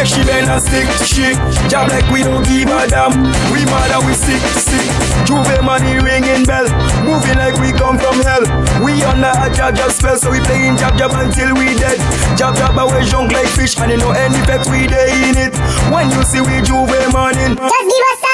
Make 0.00 0.08
she 0.08 0.24
bend 0.24 0.48
and 0.48 0.62
stick, 0.64 0.88
shit. 1.04 1.36
Job 1.68 1.92
like 1.92 2.08
we 2.08 2.24
don't 2.24 2.40
give 2.48 2.72
a 2.72 2.88
damn. 2.88 3.12
We 3.52 3.60
mad 3.68 3.92
and 3.92 4.00
we 4.08 4.16
sick, 4.16 4.40
sick. 4.56 4.88
Juve 5.28 5.60
money 5.60 6.00
ringing 6.00 6.48
bell, 6.48 6.64
moving 7.04 7.36
like 7.36 7.52
we 7.60 7.68
come 7.76 8.00
from 8.00 8.16
hell. 8.24 8.40
We 8.80 8.96
under 9.04 9.28
a 9.28 9.52
jab 9.52 9.76
jab 9.76 9.92
spell, 9.92 10.16
so 10.16 10.32
we 10.32 10.40
playing 10.40 10.78
jab 10.80 10.96
jab 10.96 11.12
until 11.12 11.52
we 11.52 11.76
dead. 11.76 12.00
Jab 12.32 12.56
jab 12.56 12.80
away 12.80 13.04
junk 13.04 13.32
like 13.32 13.52
fish, 13.52 13.76
and 13.76 13.92
you 13.92 13.98
know 14.00 14.12
any 14.16 14.40
effect 14.40 14.72
we 14.72 14.88
dey 14.88 15.12
in 15.28 15.36
it. 15.36 15.52
When 15.92 16.08
you 16.08 16.24
see 16.24 16.40
we 16.40 16.64
J'ouvert 16.64 17.12
morning, 17.12 17.60
just 17.60 17.84
give 17.92 18.06
us 18.16 18.24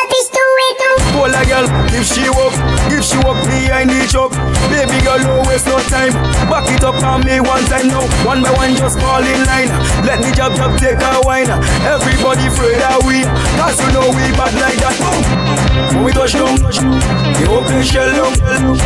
Hold 1.14 1.34
a 1.34 1.42
girl, 1.46 1.66
if 1.94 2.04
she 2.06 2.28
walk, 2.30 2.54
if 2.90 3.04
she 3.04 3.16
walk 3.22 3.38
behind 3.46 3.90
the 3.90 4.06
truck, 4.10 4.32
baby 4.72 4.98
girl, 5.04 5.20
no 5.22 5.42
waste 5.48 5.66
no 5.66 5.78
time. 5.88 6.12
Back 6.50 6.68
it 6.72 6.84
up 6.84 6.98
on 7.02 7.24
me 7.24 7.40
one 7.40 7.64
time 7.70 7.88
now, 7.88 8.04
one 8.26 8.42
by 8.42 8.50
one 8.52 8.74
just 8.76 8.98
fall 8.98 9.22
in 9.22 9.40
line. 9.46 9.70
Let 10.04 10.20
me 10.20 10.30
jab 10.32 10.54
jab 10.56 10.76
take 10.78 11.00
a 11.00 11.20
wine. 11.24 11.48
Everybody 11.86 12.46
afraid 12.50 12.78
that 12.82 13.00
we, 13.06 13.22
cause 13.58 13.78
you 13.80 13.90
know 13.94 14.08
we 14.12 14.24
bad 14.36 14.54
like 14.58 14.78
that. 14.82 14.96
Boom. 15.00 15.22
When 15.96 16.04
we 16.04 16.12
touch 16.12 16.32
down, 16.32 16.56
you 17.40 17.46
open 17.54 17.82
shell 17.82 18.10
down. 18.12 18.76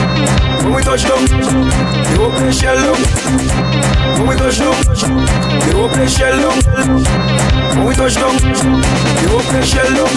When 0.64 0.74
we 0.74 0.82
touch 0.82 1.04
down, 1.04 1.22
you 1.26 2.18
open 2.24 2.52
shell 2.52 2.76
down. 2.76 3.00
When 4.18 4.28
we 4.28 4.36
touch 4.36 4.58
down, 4.58 4.76
you 5.66 5.74
open 5.82 6.06
shell 6.08 6.36
down. 6.38 6.58
When 7.76 7.86
we 7.86 7.94
touch 7.94 8.14
down, 8.14 8.34
you 9.22 9.28
open 9.34 9.62
shell 9.64 9.90
down. 9.94 10.12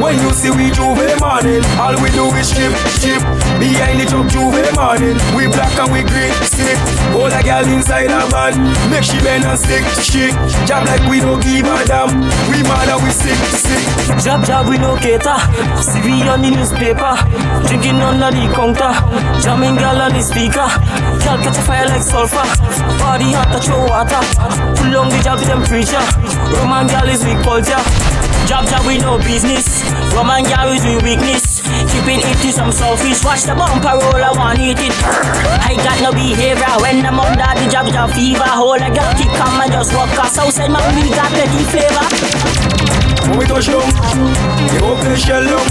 When 0.00 0.18
you 0.20 0.30
see 0.32 0.50
we 0.50 0.70
J'ouvert 0.74 1.16
morning, 1.34 1.64
all 1.82 1.94
we 1.98 2.10
do 2.14 2.30
is 2.38 2.46
chip, 2.54 2.70
chip. 3.02 3.18
Behind 3.58 3.98
the 3.98 4.06
truck 4.06 4.30
J'ouvert 4.30 4.70
morning, 4.78 5.18
we 5.34 5.50
black 5.50 5.74
and 5.82 5.90
we 5.90 6.06
green, 6.06 6.30
sick. 6.46 6.78
Hold 7.10 7.34
a 7.34 7.42
girl 7.42 7.66
inside 7.74 8.06
a 8.06 8.22
van, 8.30 8.54
make 8.86 9.02
she 9.02 9.18
bend 9.18 9.42
and 9.42 9.58
stick, 9.58 9.82
shit. 9.98 10.30
Jab 10.62 10.86
like 10.86 11.02
we 11.10 11.18
don't 11.18 11.42
give 11.42 11.66
a 11.66 11.82
damn. 11.90 12.10
We 12.46 12.62
mad 12.62 12.86
and 12.86 13.02
we 13.02 13.10
sick, 13.10 13.34
sick. 13.50 13.82
Jab 14.22 14.46
jab 14.46 14.68
we 14.70 14.78
no 14.78 14.94
cater. 14.94 15.34
We 16.06 16.22
on 16.22 16.42
the 16.42 16.54
newspaper, 16.54 17.14
drinking 17.66 17.98
under 17.98 18.30
the 18.30 18.46
counter, 18.54 18.94
jamming 19.42 19.74
girl 19.74 19.98
on 20.06 20.12
the 20.14 20.22
speaker. 20.22 20.70
Girl 21.18 21.38
catch 21.42 21.58
a 21.58 21.62
fire 21.66 21.88
like 21.90 22.02
sulfur. 22.02 22.46
Body 23.02 23.34
hot 23.34 23.50
to 23.50 23.58
throw 23.58 23.82
water. 23.90 24.22
Pull 24.78 24.94
on 25.02 25.10
the 25.10 25.18
jab 25.18 25.42
temperature. 25.42 26.06
Roman 26.54 26.86
girl 26.86 27.08
is 27.10 27.24
weak 27.26 27.42
culture. 27.42 27.82
Jab 28.46 28.68
jab 28.68 28.84
we 28.86 28.98
no 28.98 29.18
business. 29.18 29.82
Roman 30.14 30.44
is 30.44 30.84
we 30.84 30.96
weakness. 31.02 31.62
Keeping 31.90 32.20
it 32.20 32.36
to 32.42 32.52
some 32.52 32.72
selfish. 32.72 33.24
Watch 33.24 33.42
the 33.44 33.54
bumper 33.54 33.96
roll, 33.96 34.22
I 34.22 34.32
want 34.36 34.58
eat 34.58 34.78
it. 34.78 34.94
I 35.64 35.74
got 35.80 36.00
no 36.02 36.12
behavior 36.12 36.74
when 36.80 37.04
I'm 37.04 37.18
under 37.18 37.50
the 37.56 37.66
jab 37.70 37.86
jab 37.88 38.10
fever. 38.12 38.44
Hold 38.44 38.82
a 38.82 38.90
girl 38.92 39.12
kick 39.16 39.32
come 39.34 39.60
and 39.60 39.72
just 39.72 39.94
walk 39.94 40.12
us 40.20 40.38
outside. 40.38 40.70
Man, 40.70 40.84
we 40.94 41.10
got 41.10 41.30
plenty 41.32 41.64
flavor. 41.72 42.06
When 43.28 43.38
we 43.38 43.46
touch 43.46 43.66
down, 43.66 43.80
you 44.72 44.80
open 44.84 45.16
shell 45.16 45.44
down. 45.44 45.64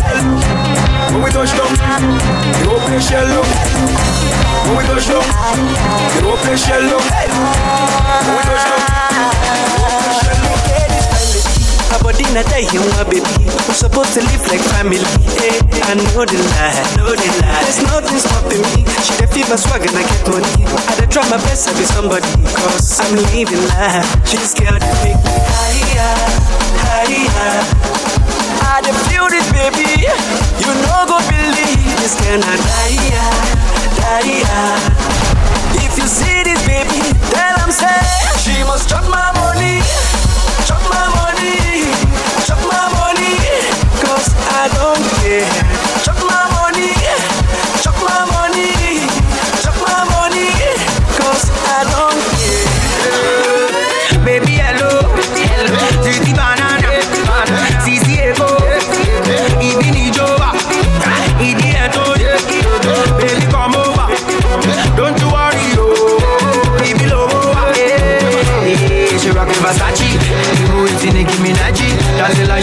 When 1.13 1.21
we 1.23 1.29
touch 1.29 1.53
down, 1.53 1.69
you 2.57 2.71
open 2.73 2.99
shell 2.99 3.27
down. 3.29 3.45
When 4.65 4.77
we 4.77 4.83
touch 4.89 5.07
down, 5.07 5.21
they 6.15 6.21
don't 6.21 6.39
play 6.39 6.57
shell 6.57 6.81
down. 6.81 7.03
When 8.25 8.35
we 8.37 8.43
touch 8.43 8.65
down, 8.65 8.81
Her 10.25 10.32
body 12.03 12.23
not 12.33 12.47
you 12.73 12.81
my 12.95 13.03
baby. 13.07 13.23
We're 13.67 13.73
supposed 13.77 14.13
to 14.15 14.21
live 14.21 14.43
like 14.47 14.61
family. 14.75 14.99
Hey, 15.39 15.59
I 15.89 15.95
know 15.95 16.23
the 16.25 16.39
lie, 16.55 16.83
know 16.97 17.11
the 17.15 17.29
lie. 17.41 17.61
There's 17.63 17.81
nothing 17.83 18.19
stopping 18.19 18.61
me. 18.73 18.85
She 19.03 19.13
the 19.19 19.27
fever 19.27 19.57
swag 19.57 19.83
and 19.87 19.95
I 19.97 20.03
get 20.03 20.23
money. 20.29 20.51
I 20.89 20.93
dey 20.99 21.07
try 21.07 21.23
my 21.29 21.37
best 21.47 21.67
to 21.69 21.71
be 21.77 21.83
somebody, 21.85 22.27
cause 22.55 22.99
I'm 22.99 23.15
living 23.33 23.63
life. 23.75 24.05
She's 24.27 24.51
scared 24.51 24.81
to 24.81 24.93
make 25.03 25.19
me 25.23 25.35
higher, 25.51 26.15
higher. 26.85 27.61
I 28.63 28.81
dey 28.83 28.95
feel 29.09 29.27
this, 29.29 29.47
baby. 29.51 30.07
You 30.63 30.71
no 30.85 30.95
go 31.09 31.17
believe 31.27 31.95
this 31.99 32.15
of 32.15 32.59
die, 32.63 33.11
die. 33.99 34.43
If 35.83 35.97
you 35.97 36.07
see 36.07 36.43
this, 36.43 36.61
baby, 36.65 37.01
tell 37.29 37.55
I'm 37.61 37.71
say 37.71 38.01
she 38.41 38.63
must 38.63 38.89
chop 38.89 39.03
my 39.09 39.29
money, 39.37 39.79
chop 40.67 40.81
my 40.89 41.05
money, 41.19 41.91
chop 42.45 42.59
my 42.71 42.85
money, 42.99 43.35
cause 44.01 44.29
I 44.59 44.69
don't 44.77 45.03
care. 45.19 45.47
Chop 46.03 46.17
my 46.27 46.43
money, 46.51 46.62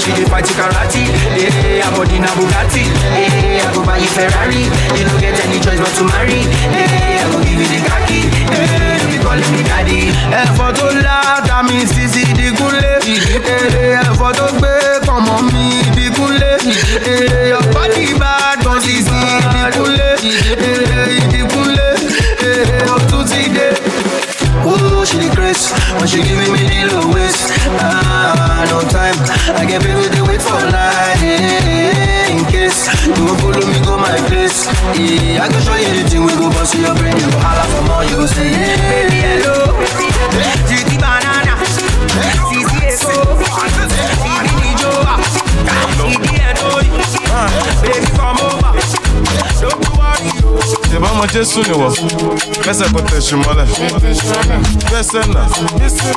she 0.00 0.10
dey 0.16 0.24
fight 0.32 0.44
karate. 0.58 1.02
Eh, 1.36 1.80
her 1.84 1.90
body 1.96 2.18
na 2.18 2.28
Bugatti. 2.36 2.84
Eh, 3.04 3.60
I 3.60 3.72
go 3.74 3.84
buy 3.84 3.98
you 3.98 4.08
Ferrari, 4.16 4.62
you 4.96 5.04
no 5.06 5.14
get 5.20 5.36
any 5.44 5.58
choice 5.60 5.80
but 5.80 5.92
to 5.98 6.04
marry. 6.12 6.40
Eh, 6.72 7.20
I 7.20 7.24
go 7.30 7.38
give 7.44 7.60
you 7.60 7.68
the 7.68 7.80
khaki. 7.88 8.20
Eh, 8.56 9.00
you 9.00 9.06
be 9.12 9.18
calling 9.24 9.50
me 9.54 9.62
daddy. 9.68 10.00
ẹ̀fọ́ 10.42 10.68
tó 10.78 10.86
láta 11.04 11.62
mi 11.68 11.78
sisi 11.92 12.24
digunlé. 12.38 12.92
ẹ̀fọ́ 14.04 14.30
tó 14.38 14.46
gbé 14.58 14.72
kọ̀mọ́ 15.06 15.38
mi 15.52 15.64
digunlé. 15.96 16.52
ọ̀pá 16.60 17.39
I 35.40 35.48
can 35.48 35.60
show 35.62 35.74
you 35.74 35.86
anything 35.86 36.22
we 36.24 36.32
go 36.36 36.50
bust 36.50 36.74
your 36.74 36.94
brain. 36.94 37.16
You 37.16 37.30
go 37.32 37.38
holla 37.40 37.64
for 37.72 37.82
more, 37.88 38.04
you 38.04 38.16
go 38.16 38.26
say 38.26 38.50
yeah. 38.50 38.89
Ṣèbá 50.90 51.08
ọmọ 51.12 51.24
Jésù 51.32 51.60
ni 51.68 51.74
wọ̀, 51.80 51.90
kẹsẹ̀ 52.64 52.88
kò 52.94 53.00
tẹ̀sí 53.10 53.34
mọ́lẹ̀. 53.42 53.66
Gbẹ́sẹ̀ 54.90 55.22
náà, 55.34 55.44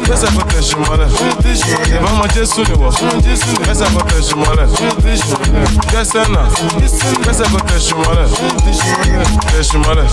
kẹsẹ̀ 0.07 0.29
kò 0.35 0.43
tẹ̀sí 0.51 0.75
mọ́lẹ̀. 0.85 1.09
Ṣèbá 1.89 2.09
ọmọ 2.13 2.25
Jésù 2.35 2.61
ni 2.67 2.75
wọ̀, 2.81 2.91
kẹsẹ̀ 3.65 3.87
kò 3.95 4.01
tẹ̀sí 4.09 4.33
mọ́lẹ̀. 4.41 4.67
Gbẹ́sẹ̀ 5.91 6.23
náà, 6.33 6.43
kẹsẹ̀ 7.25 7.45
kò 7.53 7.59
tẹ̀sí 7.69 7.93
mọ́lẹ̀. 8.01 8.27
Tẹ̀sí 9.51 9.77
mọ́lẹ̀, 9.85 10.07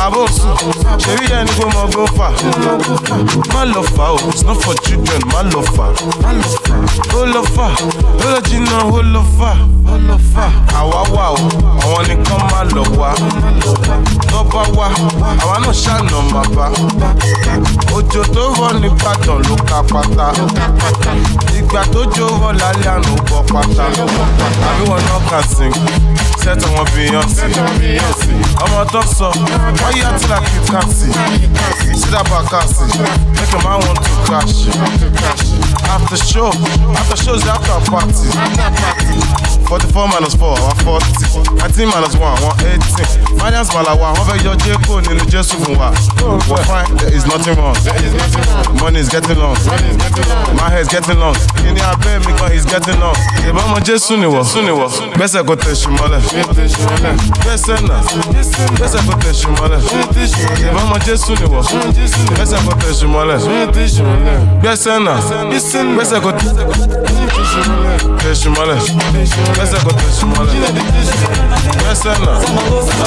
Àbò 0.02 0.22
sùn, 0.36 0.54
ṣèbí 1.02 1.24
yẹn 1.30 1.44
ni 1.46 1.52
kó 1.58 1.64
mọ 1.74 1.82
gbó 1.92 2.04
fà. 2.16 2.28
Má 3.54 3.60
lọ 3.64 3.82
fà 3.96 4.04
o, 4.14 4.18
it's 4.30 4.42
not 4.44 4.56
for 4.62 4.74
children, 4.84 5.20
má 5.32 5.40
lọ 5.52 5.60
fà. 5.76 5.86
Ó 7.14 7.24
lọ 7.34 7.42
fà, 7.54 7.66
ó 8.24 8.26
lọ 8.32 8.38
jìnnà, 8.48 8.78
ó 8.96 9.00
lọ 9.14 9.22
fà. 9.38 9.50
Àwa 10.78 11.00
wà 11.14 11.24
o, 11.36 11.38
àwọn 11.82 12.02
nìkan 12.08 12.40
má 12.52 12.60
lọ 12.74 12.82
wá. 12.98 13.10
Tọ́ba 14.30 14.62
wá, 14.76 14.86
àwa 15.42 15.56
náà 15.62 15.72
ṣàna 15.82 16.18
máa 16.32 16.46
bá. 16.56 16.66
Òjò 17.96 18.22
tó 18.34 18.42
rọ̀ 18.56 18.72
nìbàdàn 18.80 19.38
ló 19.48 19.54
ka 19.68 19.78
pátá. 19.92 20.26
Ìgbà 21.58 21.82
tó 21.92 22.00
jó 22.16 22.26
rọ̀ 22.40 22.52
lálẹ́ 22.60 22.69
àná 22.70 23.10
ó 23.10 23.16
bọ́ 23.30 23.42
pátá. 23.52 23.84
Àbí 24.68 24.82
wọn 24.90 25.00
náà 25.06 25.20
kà 25.30 25.40
sí. 25.48 25.66
Sẹ́tọ̀ 26.42 26.68
wọn 26.74 26.86
Beyonce. 26.94 27.44
Ọmọ 28.64 28.84
tó 28.92 29.02
sọ, 29.18 29.30
wọ́n 29.30 29.96
yá 30.00 30.10
tí 30.18 30.26
la 30.28 30.38
kì 30.40 30.56
í 30.56 30.70
kàsì. 30.72 31.08
Sídàbà 32.00 32.38
kàsì, 32.50 32.84
make 33.36 33.54
a 33.54 33.58
man 33.64 33.80
want 33.86 33.98
to 34.04 34.10
crash. 34.24 34.66
After 35.90 36.16
show, 36.16 36.50
after 36.96 37.16
show 37.16 37.34
is 37.34 37.46
after 37.46 37.80
party. 37.90 38.28
Forty-four 39.68 40.08
minus 40.08 40.34
four, 40.34 40.56
àwọn 40.58 40.76
forty. 40.84 41.24
Nineteen 41.60 41.88
minus 41.88 42.14
one, 42.16 42.36
àwọn 42.38 42.54
eighteen. 42.66 43.06
Malawa, 43.74 44.12
wọ́n 44.14 44.24
fẹ́ 44.28 44.44
yọ 44.44 44.54
Jẹ́kọ̀ 44.64 45.00
nínú 45.06 45.24
Jésù 45.30 45.56
fún 45.64 45.76
wa. 45.78 45.90
We're 46.48 46.64
fine, 46.64 46.96
there 46.96 47.12
is 47.14 47.26
nothing 47.26 47.54
wrong. 47.56 47.76
Money 48.80 49.00
is 49.00 49.08
getting 49.08 49.38
long. 49.38 49.56
My 50.56 50.70
hair 50.70 50.80
is 50.82 50.88
getting 50.88 51.18
long. 51.18 51.34
Kí 51.56 51.72
ni 51.72 51.80
abẹ́ 51.80 52.18
mi 52.26 52.32
gan 52.38 52.52
is 52.60 52.66
getting 52.66 53.00
long. 53.00 53.14
Ìbá 53.48 53.60
ọmọ 53.66 53.78
Jésù 53.86 54.16
ni 54.16 54.26
wọ̀. 54.26 54.44
Gbẹ́sẹ̀ 55.16 55.42
kò 55.48 55.54
tẹ̀sí 55.56 55.88
mọ́lẹ̀. 55.96 56.20
Gbẹ́sẹ̀ 57.42 57.76
náà. 57.88 57.98
Gbẹ́sẹ̀ 58.76 59.00
kò 59.08 59.14
tẹ̀sí 59.22 59.46
mọ́lẹ̀. 59.56 59.80
Ìbá 60.68 60.80
ọmọ 60.84 60.96
Jésù 61.06 61.30
ni 61.40 61.46
wọ̀. 61.52 61.62
Gbẹ́sẹ̀ 62.34 62.58
kò 62.66 62.72
tẹ̀sí 62.82 63.06
mọ́lẹ̀. 63.14 63.38
Gbẹ́sẹ̀ 64.62 64.96
náà. 65.04 65.16
Gbẹ́sẹ̀ 65.94 66.18
kò 66.24 66.30
tẹ̀sí 68.20 68.48
mọ́lẹ̀. 68.56 68.78
Gbẹ́sẹ̀ 69.54 69.80
kò 69.84 69.90
tẹ̀sí 70.00 70.24
mọ́lẹ̀. 70.32 70.56
Gbẹ́sẹ̀ 71.80 72.14
náà. 72.24 72.34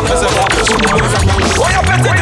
Gbẹ́sẹ̀ 0.05 0.29
kò 0.35 0.43
tẹ̀sí 0.55 0.75
mọ́lẹ̀. 0.83 2.13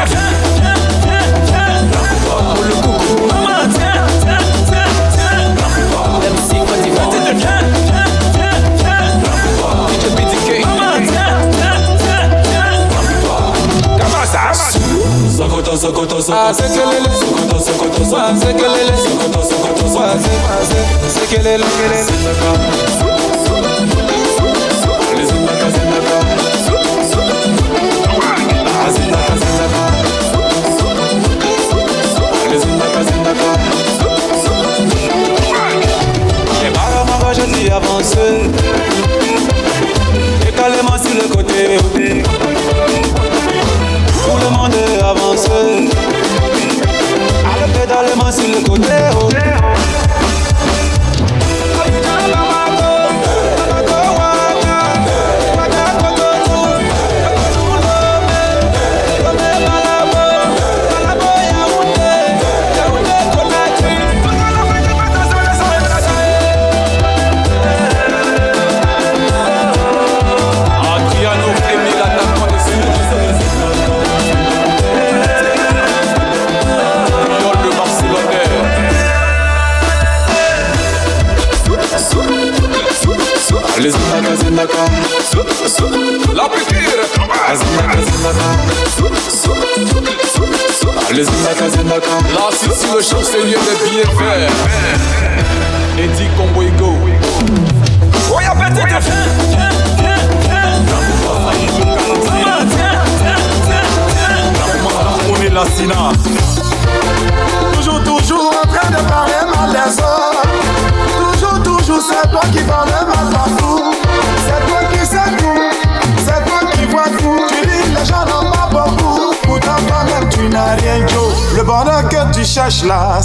Sokoto, 15.32 15.78
sokoto, 15.78 16.22
sokoto. 16.22 16.54
Sekelele. 16.54 17.10
Sokoto, 17.14 17.60
sokoto, 17.60 18.04
sokoto. 18.04 18.40
Sekelele. 18.40 18.98
Sokoto, 18.98 19.42
sokoto, 19.44 19.88
sokoto. 19.88 20.20
Sekelele. 21.10 21.66
Démarre 21.66 23.11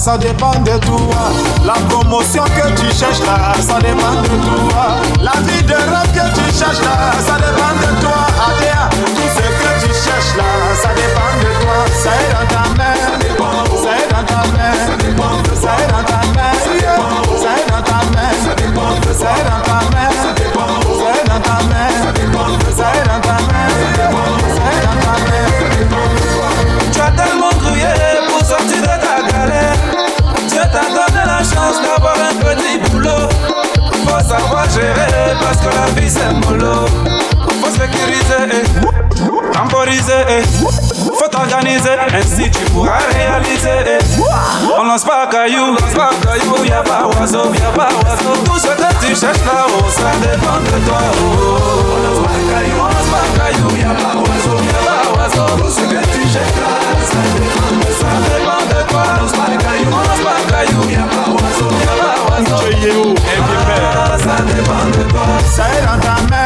ça 0.06 0.16
dépend 0.16 0.52
de 0.60 0.78
toi. 0.86 1.32
La 1.64 1.72
promotion 1.88 2.44
que 2.44 2.80
tu 2.80 2.86
cherches 2.94 3.18
là, 3.26 3.54
ça 3.58 3.78
dépend 3.80 4.22
de 4.22 4.28
toi. 4.46 4.86
La 5.20 5.32
vie 5.40 5.64
de 5.64 5.72
rêve 5.74 6.12
que 6.14 6.32
tu 6.32 6.44
cherches 6.56 6.80
là, 6.80 7.10
ça 7.18 7.34
dépend 7.34 7.65
parce 35.40 35.58
que 35.58 35.66
la 35.74 36.00
vie 36.00 36.10
c'est 36.10 36.32
mollo. 36.46 36.86
Faut 37.60 37.70
sécuriser, 37.70 38.42
eh. 38.52 39.52
temporiser, 39.52 40.12
eh. 40.28 40.85
T'organiser, 41.36 41.96
ainsi 42.14 42.50
tu 42.50 42.64
pourras 42.70 42.98
réaliser. 43.12 43.98
On 44.78 44.84
lance 44.84 45.04
pas 45.04 45.26
caillou, 45.26 45.72
lance 45.72 45.94
pas 45.94 46.10
caillou, 46.22 46.64
y'a 46.64 46.82
pas 46.82 47.06
oiseau, 47.06 47.52
y'a 47.54 47.70
pas 47.70 47.88
oiseau. 48.04 48.34
Tout 48.44 48.58
ce 48.58 48.68
que 48.68 49.06
tu 49.06 49.14
cherches 49.14 49.44
là-haut, 49.44 49.88
ça 49.90 50.10
dépend 50.20 50.60
de 50.64 50.76
toi. 50.86 51.00
On 51.20 51.98
lance 52.04 52.20
pas 52.26 52.38
caillou, 52.52 52.78
on 52.80 52.84
lance 52.84 53.10
pas 53.12 53.26
caillou, 53.38 53.68
y'a 53.76 53.94
pas 53.94 54.14
oiseau, 54.16 54.56
y'a 54.64 54.80
pas 54.86 55.02
oiseau. 55.16 55.48
Tout 55.56 55.70
ce 55.70 55.82
que 55.82 56.00
tu 56.12 56.22
cherches 56.32 56.58
là, 56.60 56.72
ça 57.04 57.20
dépend 57.36 57.70
de 57.76 57.90
ça 57.92 58.10
dépend 58.24 58.62
de 58.66 58.80
toi. 58.88 59.02
On 59.06 59.20
lance 59.20 59.32
pas 59.32 59.50
caillou, 59.64 59.90
on 59.92 59.96
lance 59.96 60.22
pas 60.24 60.40
caillou, 60.50 60.82
y'a 60.90 61.04
pas 61.04 61.28
oiseau, 61.30 61.70
y'a 61.84 61.94
pas 62.02 62.16
oiseau. 62.30 62.56
Ça 64.26 64.36
dépend 64.42 64.84
de 64.90 65.02
toi. 65.08 65.26
Ça 65.54 65.64
est 65.68 65.82
dans 65.82 66.00
ta 66.00 66.16
main. 66.30 66.45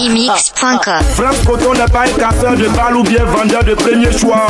sa. 0.00 0.08
BabyMix.com 0.08 1.02
France 1.14 1.36
Coton 1.46 1.72
n'est 1.74 1.84
pas 1.92 2.02
un 2.02 2.18
casseur 2.18 2.56
de 2.56 2.68
balles 2.68 2.96
ou 2.96 3.02
bien 3.02 3.24
vendeur 3.24 3.64
de 3.64 3.74
premier 3.74 4.10
choix. 4.16 4.46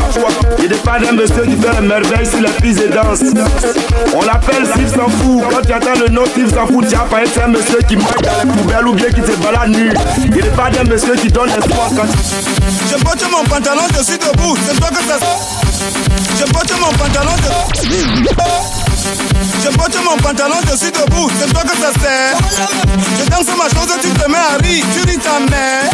Il 0.59 0.69
n'est 0.69 0.77
pas 0.77 0.99
d'un 0.99 1.13
monsieur 1.13 1.45
qui 1.45 1.57
fait 1.57 1.81
les 1.81 1.87
merveilles 1.87 2.27
sur 2.27 2.41
les 2.41 2.51
pistes 2.63 2.81
et 2.81 2.89
danse. 2.89 3.21
On 4.15 4.23
l'appelle 4.23 4.67
Steve 4.67 4.95
s'en 4.95 5.09
fout. 5.09 5.45
Quand 5.51 5.63
tu 5.63 5.73
entends 5.73 6.01
le 6.01 6.09
nom 6.09 6.25
Steve 6.27 6.53
s'en 6.55 6.67
fout, 6.67 6.87
tu 6.89 6.95
as 6.95 7.01
pas 7.01 7.23
être 7.23 7.41
un 7.43 7.49
monsieur 7.49 7.79
qui 7.89 7.97
marche 7.97 8.23
dans 8.23 8.45
les 8.45 8.51
poubelles 8.53 8.87
ou 8.87 8.95
bien 8.95 9.09
qui 9.09 9.21
te 9.23 9.33
balade 9.43 9.71
nu. 9.71 9.93
Il 10.25 10.31
n'est 10.31 10.43
pas 10.51 10.71
d'un 10.71 10.85
monsieur 10.85 11.15
qui 11.15 11.29
donne 11.29 11.49
l'espoir 11.49 11.89
quand 11.97 12.07
Je 12.91 13.03
porte 13.03 13.25
mon 13.31 13.45
pantalon, 13.45 13.83
je 13.97 14.03
suis 14.05 14.19
debout. 14.19 14.57
C'est 14.67 14.79
toi 14.79 14.89
que 14.89 15.03
ça 15.03 15.19
Je 16.39 16.45
porte 16.53 16.73
mon 16.81 16.93
pantalon, 16.93 17.33
je. 17.43 18.70
Je 19.63 19.69
porte 19.77 19.97
mon 20.03 20.17
pantalon, 20.17 20.57
je 20.71 20.77
suis 20.77 20.91
debout. 20.91 21.31
C'est 21.39 21.53
toi 21.53 21.63
que 21.63 21.77
ça 21.77 21.93
sert. 22.01 22.37
Je 23.19 23.29
danse 23.29 23.47
ma 23.59 23.69
chose, 23.69 23.93
tu 24.01 24.09
te 24.09 24.29
mets 24.31 24.37
à 24.37 24.57
rire. 24.63 24.85
Tu 24.95 25.07
dis 25.07 25.19
ta 25.19 25.39
mère. 25.41 25.91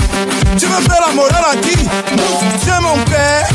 Tu 0.57 0.67
veux 0.67 0.83
faire 0.83 1.01
la 1.07 1.13
morale 1.13 1.45
à 1.53 1.57
qui? 1.57 1.75
Es 1.75 2.81
mon 2.81 3.03
père. 3.05 3.49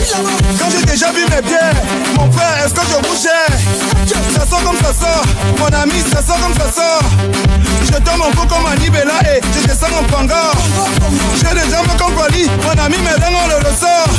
Quand 0.59 0.69
j'ai 0.69 0.85
déjà 0.85 1.11
vu 1.11 1.23
mes 1.29 1.41
bières, 1.41 1.75
mon 2.15 2.31
frère, 2.31 2.65
est-ce 2.65 2.73
que 2.73 2.81
je 2.81 3.21
gère? 3.23 4.17
Ça 4.37 4.45
sort 4.45 4.63
comme 4.63 4.77
ça 4.77 4.93
sort. 4.93 5.23
Mon 5.57 5.79
ami, 5.79 6.03
ça 6.11 6.21
sort 6.21 6.39
comme 6.39 6.53
ça 6.55 6.71
sort. 6.71 7.03
Je 7.85 7.97
tombe 7.99 8.21
un 8.27 8.31
peu 8.31 8.47
comme 8.47 8.65
un 8.65 8.75
et 8.75 9.41
je 9.53 9.67
descends 9.67 9.87
en 9.97 10.03
pangor. 10.03 10.53
J'ai 11.35 11.55
des 11.55 11.73
jambes 11.73 11.87
comme 11.97 12.15
Wally. 12.17 12.49
Mon 12.63 12.83
ami, 12.83 12.97
mes 12.97 13.19
dents, 13.19 13.37
on 13.43 13.47
le 13.47 13.55
ressort. 13.67 14.11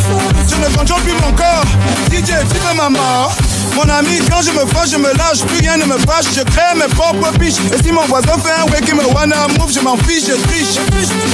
Je 0.48 0.56
ne 0.56 0.76
contrôle 0.76 1.02
plus 1.02 1.12
mon 1.14 1.32
corps. 1.32 1.64
DJ, 2.10 2.32
tu 2.50 2.58
veux 2.58 2.76
ma 2.76 2.88
mort? 2.88 3.32
Mon 3.74 3.88
ami, 3.88 4.18
quand 4.30 4.42
je 4.42 4.50
me 4.50 4.66
fâche, 4.66 4.90
je 4.90 4.96
me 4.96 5.12
lâche, 5.14 5.42
plus 5.46 5.58
rien 5.60 5.76
ne 5.76 5.84
me 5.84 5.98
fâche, 5.98 6.26
je 6.34 6.42
crée 6.42 6.74
mes 6.76 6.92
propres 6.94 7.32
piches. 7.38 7.60
Et 7.72 7.82
si 7.82 7.92
mon 7.92 8.02
voisin 8.02 8.36
fait 8.38 8.52
un 8.60 8.70
way 8.70 8.80
qui 8.80 8.94
me 8.94 9.04
wanna 9.14 9.48
move, 9.58 9.72
je 9.72 9.80
m'en 9.80 9.96
fiche, 9.96 10.26
je 10.26 10.34
triche. 10.48 10.76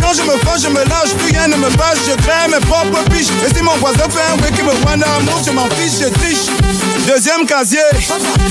Quand 0.00 0.14
je 0.14 0.22
me 0.22 0.36
fâche, 0.44 0.62
je 0.62 0.68
me 0.68 0.84
lâche, 0.84 1.14
plus 1.18 1.32
rien 1.32 1.48
ne 1.48 1.56
me 1.56 1.70
fâche, 1.70 1.98
je 2.08 2.14
crée 2.22 2.48
mes 2.50 2.64
propres 2.66 3.02
piches. 3.10 3.30
Et 3.46 3.54
si 3.54 3.62
mon 3.62 3.76
voisin 3.76 4.08
fait 4.08 4.26
un 4.32 4.42
way 4.42 4.50
qui 4.52 4.62
me 4.62 4.72
wanna 4.86 5.06
move, 5.22 5.42
je 5.44 5.50
m'en 5.52 5.68
fiche, 5.70 6.00
je 6.00 6.08
triche. 6.08 6.97
Deuxième 7.08 7.46
casier, 7.46 7.78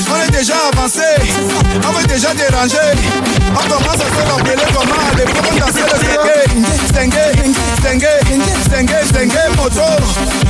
on 0.09 0.27
est 0.27 0.31
déjà 0.31 0.55
avancé, 0.73 1.03
on 1.87 1.91
veut 1.91 2.07
déjà 2.07 2.33
déranger. 2.33 2.75
On 3.51 3.69
commence 3.69 3.93
à 3.93 4.09
se 4.09 4.31
rappeler 4.31 4.55
comment 4.73 4.95
à 5.11 5.15
l'époque 5.15 5.45
on 5.51 5.57
dansait 5.59 5.81
le 5.81 6.87
stengue, 6.87 7.13
stengue, 7.79 8.07
stengue, 8.65 8.95
stengue, 9.05 9.57
moto. 9.57 9.81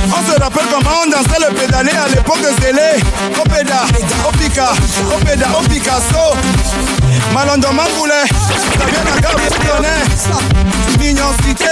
On 0.06 0.32
se 0.32 0.40
rappelle 0.40 0.64
comment 0.72 1.02
on 1.04 1.10
dansait 1.10 1.50
le 1.50 1.54
pédalé 1.54 1.90
à 1.90 2.08
l'époque 2.08 2.40
de 2.40 2.62
Zélé. 2.62 3.04
Opéda, 3.38 3.84
Opika, 4.26 4.72
Opéda, 5.14 5.46
Opicasso. 5.60 6.34
Malondo 7.34 7.68
Mamboulé, 7.72 8.24
ça 8.78 8.86
vient 8.86 9.04
d'un 9.04 9.20
gars, 9.20 9.36
tu 9.52 9.58
connais. 9.68 10.98
Mignon 10.98 11.32
cité. 11.46 11.64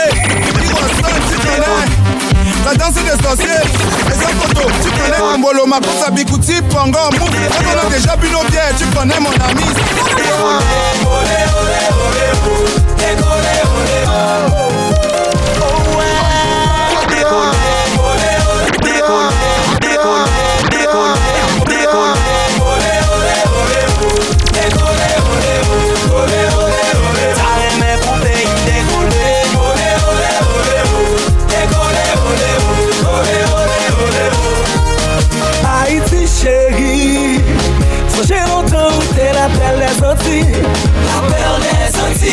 La 2.67 2.75
danse 2.75 2.97
est 2.97 3.07
essentielle. 3.07 3.63
Et 4.09 4.13
sans 4.13 4.35
photo, 4.41 4.63
tu 4.83 4.91
connais 4.91 5.21
mon 5.21 5.39
bolo, 5.39 5.67
ma 5.67 5.79
course 5.79 6.03
à 6.05 6.11
Pango, 6.11 6.99
déjà 7.89 8.17
bu 8.17 8.27
tu 8.77 8.87
connais 8.87 9.21
mon 9.21 9.31
ami. 9.31 9.63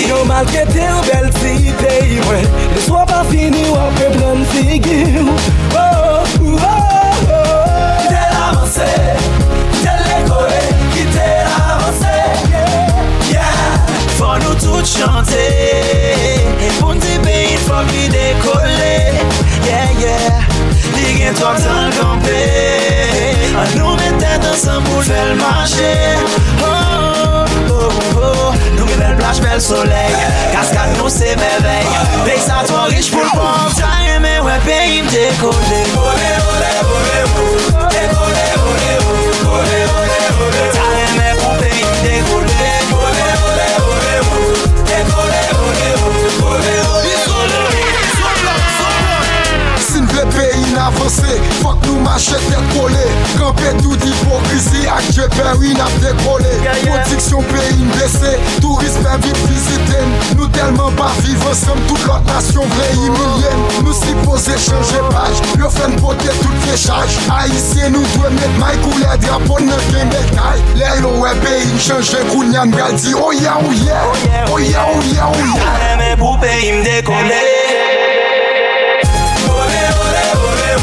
Yon 0.04 0.26
mal 0.28 0.46
ke 0.52 0.64
te 0.68 0.84
ou 0.92 1.04
bel 1.08 1.30
si 1.40 1.72
te 1.80 1.94
yi 2.04 2.20
mwen 2.28 2.48
De 2.74 2.82
swa 2.84 3.06
pa 3.08 3.22
fini 3.30 3.64
wap 3.72 4.02
e 4.04 4.10
plan 4.18 4.44
figi 4.52 5.00
ou 5.22 5.38
avansè 51.04 51.38
Fok 51.62 51.86
nou 51.86 52.02
machè 52.04 52.38
tèt 52.48 52.64
Kampè 53.38 53.72
tout 53.82 54.04
hipokrizi 54.04 54.88
Ak 54.92 55.06
dje 55.12 55.28
ben 55.36 55.52
peri 55.60 55.74
nap 55.78 55.94
dekolè 56.04 56.54
Kondiksyon 56.86 57.46
peyi 57.52 57.88
mbese 57.90 58.36
Tourist 58.62 59.00
pen 59.04 59.24
vip 59.24 59.40
viziten 59.50 60.14
Nou 60.38 60.48
telman 60.56 60.96
pa 61.00 61.10
vivan 61.22 61.56
Sem 61.58 61.80
tout 61.90 62.08
lot 62.08 62.24
nasyon 62.30 62.70
vre 62.76 62.90
imilyen 63.08 63.66
Nou 63.84 63.96
si 63.98 64.16
pose 64.24 64.58
chanje 64.66 65.02
paj 65.12 65.44
Yo 65.60 65.72
tout 65.72 66.58
fechaj 66.68 67.20
Aisyen 67.40 67.94
nou 67.96 68.04
dwe 68.16 68.34
met 68.38 68.60
may 68.62 68.80
kou 68.84 68.94
Drapon 69.24 69.68
nan 69.70 69.84
gen 69.92 70.10
metay 70.12 70.64
Lè 70.80 70.96
yo 71.02 71.16
wè 71.22 71.34
peyi 71.44 71.74
mchanjè 71.76 72.24
Kou 72.32 72.48
nyan 72.48 72.72
bral 72.74 72.96
di 72.98 73.14
Oya 73.14 73.60
oya 73.62 74.00
Oya 74.54 74.88
oya 74.96 75.30
oya 75.34 75.76
Mè 75.84 75.94
mè 76.00 76.16
pou 76.22 76.40
How 80.74 80.82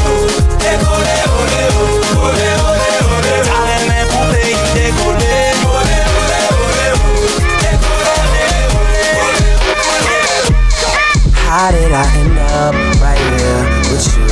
did 11.71 11.91
I 11.91 12.07
end 12.15 12.39
up 12.39 12.71
right 13.03 13.19
here 13.19 13.67
with 13.91 14.07
you? 14.15 14.31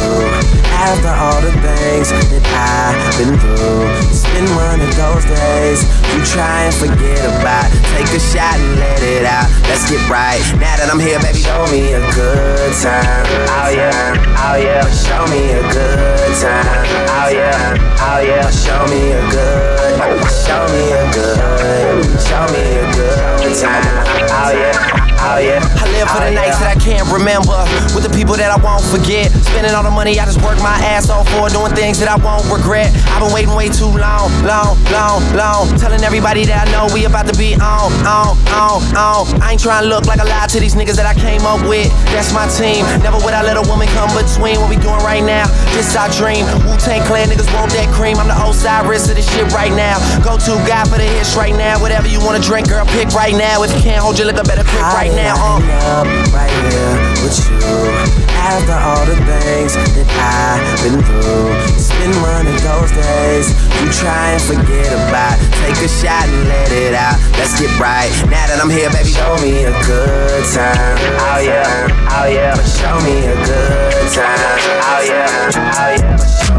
After 0.71 1.11
all 1.11 1.41
the 1.41 1.51
things 1.59 2.07
that 2.09 2.45
I've 2.55 2.95
been 3.19 3.37
through 3.37 3.83
It's 4.07 4.23
been 4.31 4.47
of 4.79 4.95
those 5.25 5.37
days. 5.39 5.83
You 6.15 6.23
try 6.25 6.63
and 6.63 6.75
forget 6.75 7.19
about 7.25 7.69
Take 7.95 8.15
a 8.15 8.19
shot 8.19 8.55
and 8.55 8.79
let 8.79 9.03
it 9.03 9.25
out, 9.25 9.49
let's 9.67 9.89
get 9.89 9.99
right. 10.09 10.39
Now 10.55 10.77
that 10.79 10.89
I'm 10.91 10.99
here, 10.99 11.19
baby, 11.19 11.43
show 11.43 11.67
me 11.67 11.91
a 11.91 11.99
good 12.15 12.71
time. 12.79 13.25
Oh 13.59 13.69
yeah, 13.75 14.15
oh 14.39 14.55
yeah. 14.55 14.87
Show 14.87 15.27
me 15.27 15.51
a 15.51 15.61
good 15.67 16.31
time. 16.39 16.85
Oh 17.11 17.27
yeah, 17.27 17.75
oh 17.99 18.21
yeah. 18.23 18.47
Show 18.49 18.87
me 18.87 19.11
a 19.11 19.21
good, 19.31 19.99
show 20.31 20.63
me 20.71 20.83
a 20.95 21.03
good 21.11 21.89
Show 22.29 22.45
me 22.53 22.61
a 22.61 22.85
good 22.93 23.55
time. 23.57 23.81
Oh 24.29 24.53
yeah. 24.53 25.09
Oh 25.17 25.41
yeah. 25.41 25.63
I 25.65 25.85
live 25.97 26.05
for 26.13 26.21
the 26.21 26.29
oh, 26.29 26.37
nights 26.37 26.61
that 26.61 26.77
I 26.77 26.79
can't 26.79 27.09
remember. 27.09 27.57
With 27.97 28.05
the 28.05 28.13
people 28.13 28.37
that 28.37 28.53
I 28.53 28.59
won't 28.61 28.85
forget. 28.85 29.33
Spending 29.49 29.73
all 29.73 29.81
the 29.81 29.89
money 29.89 30.21
I 30.21 30.29
just 30.29 30.37
work 30.45 30.61
my 30.61 30.77
ass 30.85 31.09
off 31.09 31.25
for. 31.33 31.49
Doing 31.49 31.73
things 31.73 31.97
that 32.05 32.11
I 32.11 32.21
won't 32.21 32.45
regret. 32.53 32.93
I've 33.09 33.25
been 33.25 33.33
waiting 33.33 33.55
way 33.57 33.73
too 33.73 33.89
long, 33.89 34.29
long, 34.45 34.77
long, 34.93 35.08
long. 35.33 35.65
Telling 35.79 36.03
everybody 36.05 36.45
that 36.45 36.67
I 36.67 36.71
know 36.71 36.85
we 36.93 37.05
about 37.05 37.25
to 37.25 37.35
be 37.37 37.55
on, 37.57 37.89
on, 38.05 38.37
on, 38.53 38.79
on. 38.93 39.25
I 39.41 39.57
ain't 39.57 39.61
trying 39.61 39.83
to 39.83 39.89
look 39.89 40.05
like 40.05 40.21
a 40.21 40.27
lie 40.27 40.45
to 40.53 40.59
these 40.59 40.75
niggas 40.75 40.97
that 41.01 41.09
I 41.09 41.15
came 41.17 41.41
up 41.49 41.65
with. 41.65 41.89
That's 42.13 42.29
my 42.29 42.45
team. 42.53 42.85
Never 43.01 43.17
would 43.25 43.33
I 43.33 43.41
let 43.41 43.57
a 43.57 43.65
woman 43.65 43.89
come 43.97 44.11
between 44.13 44.61
what 44.61 44.69
we 44.69 44.77
doing 44.77 45.01
right 45.01 45.23
now. 45.23 45.49
This 45.73 45.95
our 45.97 46.09
dream. 46.13 46.45
Wu 46.67 46.77
Tang 46.77 47.01
Clan 47.09 47.29
niggas 47.29 47.49
want 47.57 47.73
that 47.73 47.89
cream. 47.89 48.21
I'm 48.21 48.29
the 48.29 48.37
Osiris 48.37 49.09
of 49.09 49.15
this 49.17 49.25
shit 49.25 49.49
right 49.49 49.73
now. 49.73 49.97
Go 50.21 50.37
to 50.37 50.51
guy 50.69 50.85
for 50.85 51.01
the 51.01 51.07
hits 51.07 51.33
right 51.33 51.55
now. 51.55 51.81
Whatever 51.81 52.07
you 52.07 52.21
wanna 52.21 52.43
drink, 52.43 52.69
girl, 52.69 52.85
pick 52.93 53.09
right 53.17 53.33
now. 53.33 53.63
If 53.63 53.73
you 53.73 53.81
can't 53.81 54.03
hold 54.03 54.19
your 54.19 54.27
liquor, 54.27 54.43
better 54.43 54.67
pick 54.67 54.85
right 54.93 55.13
now. 55.15 55.33
Uh. 55.39 55.57
Up 55.89 56.07
right 56.35 56.53
here 56.69 56.95
with 57.23 57.39
you. 57.49 58.19
After 58.39 58.73
all 58.73 59.05
the 59.05 59.17
things 59.25 59.73
that 59.75 60.09
I've 60.15 60.63
been 60.81 61.01
through, 61.03 61.53
it's 61.75 61.91
been 61.99 62.13
one 62.23 62.47
of 62.47 62.57
those 62.63 62.91
days 62.91 63.51
you 63.79 63.87
try 63.91 64.35
and 64.35 64.41
forget 64.41 64.98
about. 65.07 65.39
Take 65.63 65.79
a 65.79 65.87
shot 65.87 66.27
and 66.27 66.47
let 66.47 66.71
it 66.71 66.93
out. 66.93 67.17
Let's 67.37 67.59
get 67.59 67.71
right. 67.79 68.11
Now 68.27 68.47
that 68.49 68.59
I'm 68.61 68.69
here, 68.69 68.89
baby, 68.89 69.09
show 69.09 69.37
me 69.39 69.63
a 69.63 69.73
good 69.85 70.43
time. 70.51 70.97
Oh 71.23 71.39
yeah, 71.39 72.17
oh 72.19 72.27
yeah. 72.27 72.55
Show 72.63 72.97
me 73.05 73.23
a 73.23 73.35
good 73.45 74.07
time. 74.11 74.59
Oh 74.83 75.01
yeah, 75.05 75.51
oh 75.55 75.91
yeah. 75.95 76.58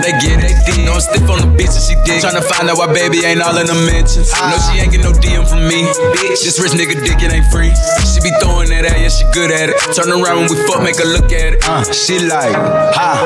they 0.00 0.14
get 0.22 0.40
it. 0.42 0.54
They 0.66 0.82
know 0.84 0.96
I'm 0.96 1.04
stiff 1.04 1.28
on 1.28 1.38
the 1.42 1.50
bitch 1.52 1.74
and 1.74 1.84
she 1.84 1.94
dig. 2.06 2.22
Tryna 2.22 2.42
find 2.42 2.70
out 2.70 2.78
why 2.78 2.88
baby 2.90 3.22
ain't 3.26 3.42
all 3.42 3.56
in 3.58 3.66
the 3.66 3.76
mentions. 3.86 4.32
No, 4.32 4.56
she 4.66 4.80
ain't 4.80 4.90
get 4.90 5.02
no 5.02 5.12
DM 5.12 5.44
from 5.44 5.66
me. 5.68 5.84
Bitch, 6.16 6.42
this 6.42 6.56
rich 6.62 6.72
nigga 6.72 6.96
dick, 7.04 7.20
it 7.20 7.30
ain't 7.30 7.46
free. 7.52 7.70
She 8.08 8.22
be 8.24 8.32
throwing 8.40 8.70
that 8.70 8.88
at, 8.88 8.96
yeah, 8.98 9.12
she 9.12 9.26
good 9.34 9.50
at 9.50 9.70
it. 9.70 9.76
Turn 9.92 10.08
around 10.10 10.46
when 10.46 10.48
we 10.50 10.56
fuck, 10.66 10.80
make 10.80 10.96
her 10.98 11.08
look 11.08 11.30
at 11.30 11.58
it. 11.58 11.64
Uh, 11.66 11.84
she 11.92 12.18
like, 12.24 12.54
ha, 12.94 13.20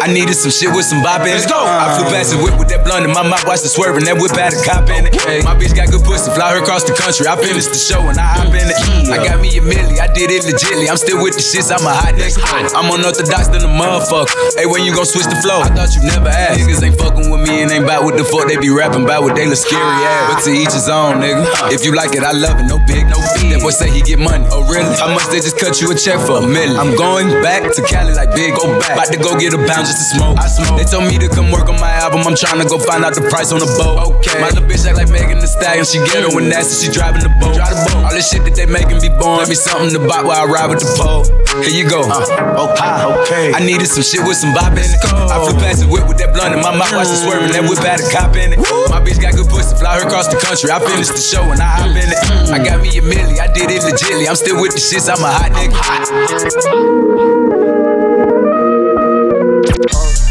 I 0.00 0.06
needed 0.12 0.34
some 0.36 0.52
shit 0.52 0.70
with 0.70 0.86
some 0.86 1.02
bop 1.02 1.24
in 1.24 1.34
it. 1.34 1.42
Let's 1.42 1.50
go. 1.50 1.58
I 1.58 1.96
flew 1.98 2.06
past 2.12 2.30
the 2.30 2.38
whip 2.38 2.56
with 2.58 2.68
that 2.70 2.84
blunt 2.84 3.04
in 3.04 3.12
my 3.12 3.26
mouth, 3.26 3.44
watched 3.48 3.64
it 3.64 3.72
swerving. 3.72 4.04
That 4.04 4.20
whip 4.20 4.36
had 4.36 4.54
a 4.54 4.60
cop 4.62 4.88
in 4.92 5.08
it. 5.08 5.14
Hey, 5.24 5.40
my 5.42 5.56
bitch 5.56 5.74
got 5.74 5.90
good 5.90 6.04
pussy, 6.04 6.30
fly 6.32 6.54
her 6.54 6.60
across 6.62 6.84
the 6.84 6.94
country. 6.94 7.26
I 7.26 7.34
finished 7.40 7.72
the 7.72 7.80
show 7.80 8.04
and 8.06 8.18
I 8.20 8.44
hop 8.44 8.52
in 8.54 8.68
it. 8.68 8.76
I 9.10 9.18
got 9.20 9.40
me 9.40 9.50
a 9.56 9.62
milli, 9.62 9.98
I 10.00 10.08
did 10.12 10.30
it 10.30 10.44
legitly. 10.46 10.88
I'm 10.88 11.00
still 11.00 11.20
with 11.22 11.34
the 11.34 11.44
shits, 11.44 11.72
I'm 11.72 11.84
a 11.84 11.92
hot 11.92 12.14
nigga. 12.14 12.40
I'm 12.76 12.88
unorthodox 12.92 13.48
than 13.48 13.62
a 13.64 13.70
motherfucker. 13.70 14.30
Hey, 14.56 14.66
when 14.66 14.84
you 14.84 14.94
gon' 14.94 15.06
switch 15.06 15.26
the 15.26 15.38
flow? 15.40 15.60
I 15.60 15.70
thought 15.72 15.92
you 15.96 16.02
never 16.14 16.30
asked. 16.30 16.60
Niggas 16.62 16.82
ain't 16.82 16.98
fucking 16.98 17.30
with 17.30 17.42
me 17.42 17.62
and 17.62 17.70
ain't 17.70 17.86
bout 17.86 18.04
what 18.06 18.16
the 18.16 18.24
fuck 18.24 18.46
they 18.46 18.56
be 18.56 18.70
rapping 18.70 19.04
about 19.04 19.22
what 19.26 19.34
they 19.34 19.46
look 19.46 19.58
scary 19.58 19.82
ass. 19.82 20.30
But 20.30 20.38
to 20.46 20.50
each 20.54 20.72
his 20.72 20.88
own, 20.88 21.18
nigga. 21.18 21.42
If 21.74 21.84
you 21.84 21.94
like 21.94 22.14
it, 22.14 22.22
I 22.22 22.32
love 22.32 22.58
it. 22.62 22.66
No 22.70 22.78
big, 22.86 23.06
no 23.10 23.18
fee. 23.34 23.50
That 23.50 23.60
boy 23.60 23.74
say 23.74 23.90
he 23.90 24.00
get 24.02 24.18
money. 24.18 24.46
Oh 24.50 24.62
really? 24.70 24.94
How 24.96 25.10
much 25.10 25.26
they 25.28 25.42
just 25.42 25.58
cut 25.58 25.80
you 25.82 25.90
a 25.90 25.96
check 25.96 26.22
for 26.22 26.38
a 26.38 26.46
million? 26.46 26.78
I'm 26.78 26.94
going 26.94 27.28
back 27.42 27.66
to 27.66 27.80
Cali 27.82 28.14
like 28.14 28.30
big, 28.34 28.54
go 28.54 28.70
back. 28.78 28.94
About 28.94 29.10
to 29.10 29.18
go 29.18 29.34
get 29.34 29.52
a 29.54 29.60
pound 29.66 29.84
just 29.90 29.98
to 29.98 30.06
smoke. 30.16 30.38
I 30.38 30.46
smoke. 30.46 30.78
They 30.78 30.86
told 30.86 31.10
me 31.10 31.18
to 31.18 31.28
come 31.28 31.50
work 31.50 31.66
on 31.66 31.78
my 31.82 31.90
album. 31.98 32.22
I'm 32.24 32.38
trying 32.38 32.62
to 32.62 32.68
go 32.68 32.78
find 32.78 33.02
out 33.04 33.14
the 33.14 33.26
price 33.26 33.50
on 33.50 33.58
the 33.58 33.70
boat. 33.74 34.22
Okay. 34.22 34.38
My 34.38 34.50
little 34.54 34.64
bitch 34.64 34.86
act 34.86 34.96
like 34.96 35.10
Megan 35.10 35.42
Thee 35.42 35.50
Stallion. 35.50 35.84
She 35.84 35.98
get 36.06 36.22
her 36.22 36.30
when 36.30 36.48
nasty. 36.48 36.86
She 36.86 36.88
driving 36.92 37.22
the 37.22 37.32
boat. 37.42 37.58
Drive 37.58 37.74
the 37.74 37.82
boat. 37.90 38.04
All 38.06 38.14
this 38.14 38.30
shit 38.30 38.44
that 38.44 38.54
they 38.54 38.66
making 38.66 39.00
be 39.00 39.10
born. 39.10 39.42
Let 39.42 39.48
me 39.48 39.58
something 39.58 39.90
to 39.96 40.00
buy 40.06 40.22
while 40.22 40.38
I 40.38 40.46
ride 40.46 40.70
with 40.70 40.80
the 40.80 40.90
pole. 40.94 41.26
Here 41.62 41.70
you 41.70 41.86
go. 41.86 42.02
Uh, 42.02 42.66
okay, 42.66 42.92
okay. 43.22 43.46
I 43.54 43.62
needed 43.62 43.86
some 43.86 44.02
shit 44.02 44.26
with 44.26 44.36
some 44.36 44.52
bop 44.54 44.74
in 44.74 44.82
it. 44.82 44.98
I 45.04 45.38
flew 45.46 45.54
past 45.58 45.80
the 45.82 45.88
whip 46.04 46.08
with 46.08 46.18
that 46.20 46.32
blunt 46.36 46.54
in 46.54 46.60
my 46.60 46.76
mouth, 46.76 46.92
watched 46.92 47.10
it 47.10 47.20
swerving. 47.24 47.52
That 47.52 47.64
whip 47.64 47.80
had 47.80 48.00
a 48.00 48.08
cop 48.12 48.36
in 48.36 48.52
it. 48.52 48.58
My 48.92 49.00
bitch 49.00 49.20
got 49.20 49.34
good 49.34 49.48
pussy, 49.48 49.76
fly 49.76 49.96
her 49.98 50.06
across 50.06 50.28
the 50.28 50.36
country. 50.36 50.70
I 50.70 50.78
finished 50.80 51.16
the 51.16 51.24
show 51.24 51.42
and 51.48 51.60
I 51.60 51.68
hop 51.80 51.96
in 51.96 52.08
it. 52.12 52.20
I 52.52 52.58
got 52.60 52.80
me 52.80 52.92
a 52.98 53.02
milli, 53.02 53.40
I 53.40 53.48
did 53.48 53.70
it 53.72 53.80
legitly. 53.82 54.28
I'm 54.28 54.36
still 54.36 54.60
with 54.60 54.72
the 54.76 54.82
shits, 54.82 55.08
I'm 55.08 55.22
a 55.24 55.30
hot 55.32 55.52
nigga. 55.56 55.72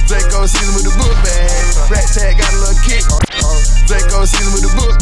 Draco 0.07 0.45
season 0.45 0.73
with 0.77 0.85
the 0.85 0.93
book 1.01 1.15
bag. 1.25 1.89
Rat 1.89 2.05
tag 2.13 2.37
got 2.37 2.53
a 2.53 2.59
little 2.61 2.77
kick. 2.85 3.03
Draco 3.89 4.25
season 4.25 4.53
with 4.53 4.63
the 4.63 4.73
book. 4.77 4.92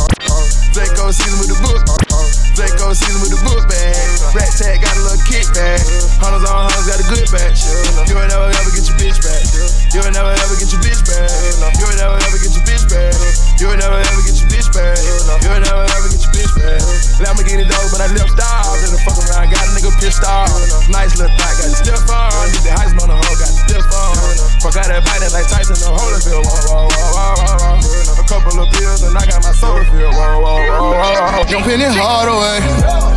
Jumping 31.72 31.88
it 31.88 31.96
hard 31.96 32.28
away. 32.28 32.60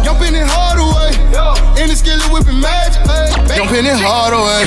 Jumping 0.07 0.35
it 0.39 0.47
hard 0.47 0.79
away. 0.79 1.11
In 1.75 1.91
the 1.91 1.97
skillet 1.99 2.23
whipping 2.31 2.63
magic. 2.63 3.03
Jumping 3.51 3.83
it 3.83 3.99
hard 3.99 4.31
away. 4.31 4.63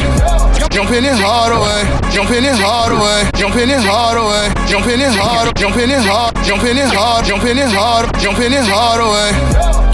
Jumping 0.75 1.07
it 1.07 1.15
hard 1.15 1.55
away. 1.55 1.87
Jumping 2.11 2.43
it 2.43 2.59
hard 2.59 2.91
away. 2.91 3.23
Jumping 3.39 3.71
it 3.71 3.79
hard 3.87 4.19
away. 4.19 4.51
Jumping 4.67 4.99
it 4.99 5.15
hard. 5.15 5.55
Jumping 5.55 5.87
it 5.87 6.03
hard. 6.03 6.35
Jumping 6.43 6.75
it 6.75 6.91
hard. 6.91 7.23
Jumping 7.23 7.55
it 7.55 7.71
hard. 7.71 8.11
Jumping 8.19 8.51
it 8.51 8.67
hard 8.67 8.99
away. 8.99 9.31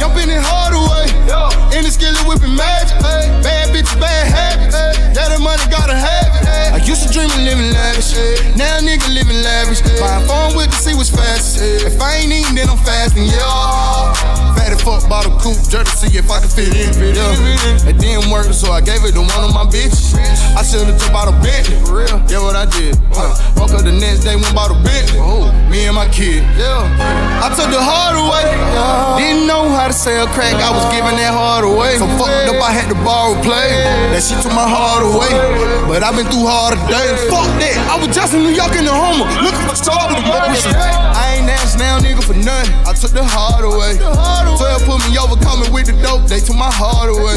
Jumping 0.02 0.26
it 0.26 0.41
hard 0.41 0.74
away. 0.74 1.06
In 1.78 1.86
the 1.86 1.94
skillet 1.94 2.26
whipping 2.26 2.58
magic. 2.58 2.98
Bad 3.46 3.70
bitch, 3.70 3.94
bad 4.02 4.26
habits. 4.26 4.74
The 5.14 5.38
money 5.38 5.62
gotta 5.70 5.94
have 5.94 6.12
used 6.88 7.07
to 7.07 7.09
dream 7.13 7.29
of 7.29 7.38
living 7.38 7.71
lavish. 7.71 8.13
Now 8.55 8.79
nigga 8.79 9.07
living 9.13 9.41
lavish. 9.41 9.81
Buying 9.99 10.25
phone 10.27 10.55
with 10.55 10.69
to 10.71 10.77
see 10.77 10.93
what's 10.95 11.09
fast. 11.09 11.59
If 11.61 11.99
I 12.01 12.17
ain't 12.17 12.31
eating, 12.31 12.55
then 12.55 12.69
I'm 12.69 12.77
fasting. 12.77 13.25
Yeah. 13.25 14.12
Fatty 14.74 15.01
fuck 15.01 15.09
bottle 15.09 15.38
coupe, 15.38 15.61
just 15.69 15.86
to 15.86 16.09
see 16.09 16.17
if 16.17 16.30
I 16.32 16.39
can 16.39 16.49
fit 16.49 16.74
in. 16.74 17.13
Yeah. 17.13 17.89
It 17.89 17.97
didn't 18.01 18.32
work, 18.32 18.49
so 18.53 18.71
I 18.71 18.82
gave 18.82 19.05
it 19.05 19.13
to 19.13 19.21
one 19.21 19.43
of 19.45 19.53
my 19.53 19.65
bitches. 19.69 20.17
I 20.57 20.63
should've 20.63 20.97
took 20.97 21.13
out 21.13 21.30
a 21.30 21.36
Bentley. 21.45 21.78
For 21.86 22.01
real. 22.01 22.17
Yeah, 22.26 22.41
what 22.41 22.55
I 22.55 22.65
did. 22.65 22.97
Huh. 23.13 23.34
Woke 23.57 23.74
up 23.78 23.84
the 23.86 23.91
next 23.91 24.26
day, 24.26 24.36
went 24.36 24.53
bought 24.55 24.71
a 24.71 24.78
Bentley. 24.82 25.19
Oh, 25.21 25.51
me 25.69 25.86
and 25.86 25.95
my 25.95 26.09
kid. 26.09 26.41
Yeah. 26.57 26.89
I 27.43 27.53
took 27.53 27.69
the 27.69 27.82
hard 27.82 28.17
away. 28.17 28.49
Didn't 29.21 29.45
know 29.45 29.69
how 29.69 29.88
to 29.88 29.93
sell 29.93 30.26
crack. 30.34 30.57
I 30.57 30.74
was 30.74 30.86
giving 30.89 31.17
that 31.21 31.34
hard 31.34 31.65
away. 31.65 31.97
So 32.01 32.09
fucked 32.17 32.49
up, 32.49 32.57
I 32.57 32.71
had 32.74 32.89
to 32.89 32.97
borrow 33.05 33.38
play. 33.45 33.69
That 34.09 34.24
shit 34.26 34.41
took 34.41 34.53
my 34.57 34.65
heart 34.65 35.05
away. 35.05 35.30
But 35.86 36.01
I've 36.01 36.17
been 36.17 36.26
through 36.34 36.49
hard 36.49 36.78
days. 36.89 37.21
Fuck 37.30 37.45
that. 37.61 37.78
I 37.93 38.01
was 38.01 38.09
just 38.09 38.34
in 38.34 38.41
New 38.41 38.55
York 38.55 38.74
in 38.74 38.86
the 38.86 38.95
Homer. 38.95 39.30
Looking 39.43 39.65
for 39.69 39.78
trouble. 39.78 40.17
I 40.17 41.38
ain't 41.38 41.49
asked 41.49 41.78
now, 41.78 41.99
nigga, 41.99 42.24
for 42.24 42.34
nothing. 42.34 42.74
I 42.88 42.93
took 42.97 43.11
the 43.13 43.24
hard 43.24 43.65
away. 43.65 44.01
12 44.64 44.88
put 44.88 44.99
me 45.03 45.18
over, 45.20 45.36
coming 45.43 45.68
with 45.76 45.91
the 45.91 45.95
dope. 45.99 46.24
They 46.24 46.39
took 46.39 46.55
my 46.55 46.72
heart 46.72 47.11
away. 47.11 47.36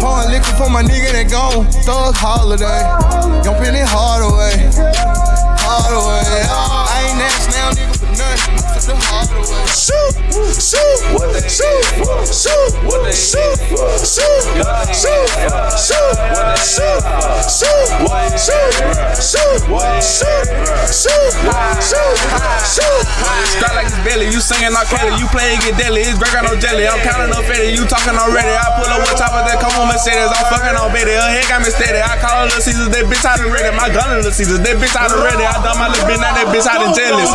Pouring 0.00 0.32
liquor 0.32 0.56
for 0.56 0.72
my 0.72 0.80
nigga 0.80 1.12
that 1.12 1.28
gone. 1.28 1.68
Thug 1.84 2.16
holiday. 2.16 2.80
Jumping 3.44 3.76
it 3.76 3.84
hard 3.84 4.24
away. 4.24 4.72
Hard 5.60 5.92
away. 5.92 6.24
I 6.24 7.04
ain't 7.04 7.20
asked 7.20 7.52
now, 7.52 7.68
nigga, 7.76 7.92
for 8.00 8.08
nothing. 8.16 8.56
I 8.64 8.80
took 8.80 8.96
the 8.96 8.96
hard 8.96 9.28
away. 9.36 9.60
Shoot, 9.76 10.16
shoot, 10.56 11.04
shoot, 11.04 11.84
shoot, 11.92 12.32
shoot, 12.32 12.72
shoot, 12.72 13.60
shoot, 13.84 14.08
shoot, 14.08 14.48
shoot, 14.88 15.20
shoot, 16.64 17.84
shoot, 18.24 18.64
shoot, 19.20 19.52
shoot, 20.88 21.28
shoot, 21.84 22.16
shoot. 22.64 23.04
Strike 23.52 23.76
like 23.76 23.86
it's 23.86 24.00
belly, 24.00 24.26
you 24.32 24.40
singing 24.40 24.72
all 24.72 24.88
Kelly, 24.88 25.12
you 25.20 25.28
play 25.28 25.56
get 25.60 25.76
deadly, 25.76 26.00
it's 26.02 26.16
Greg 26.18 26.32
got 26.32 26.48
jelly. 26.60 26.86
I'm 26.86 27.00
counting 27.02 27.32
up 27.32 27.42
Fetty, 27.48 27.72
you 27.72 27.88
talking 27.88 28.14
already. 28.14 28.52
I 28.52 28.66
pull 28.76 28.90
up 28.90 29.00
one 29.02 29.16
top 29.16 29.32
of 29.32 29.48
that, 29.48 29.58
come 29.58 29.72
on 29.80 29.88
Mercedes, 29.88 30.28
I'm 30.28 30.46
fucking 30.52 30.76
on 30.76 30.92
Betty. 30.92 31.16
Her 31.16 31.30
head 31.30 31.46
got 31.50 31.64
me 31.64 31.70
steady. 31.72 31.98
I 31.98 32.14
call 32.20 32.44
her 32.44 32.52
Little 32.52 32.62
Caesars, 32.62 32.90
that 32.92 33.04
bitch 33.08 33.24
out 33.24 33.40
of 33.40 33.48
ready. 33.50 33.72
My 33.74 33.88
gun 33.88 34.14
is 34.14 34.28
Little 34.28 34.36
Caesars, 34.36 34.60
that 34.60 34.76
bitch 34.76 34.94
out 34.94 35.10
of 35.10 35.24
ready. 35.24 35.42
I 35.42 35.56
done 35.64 35.78
my 35.80 35.88
little 35.88 36.04
bitch, 36.04 36.20
now 36.20 36.36
that 36.36 36.46
bitch 36.52 36.68
out 36.68 36.82
of 36.84 36.92
jealous. 36.92 37.30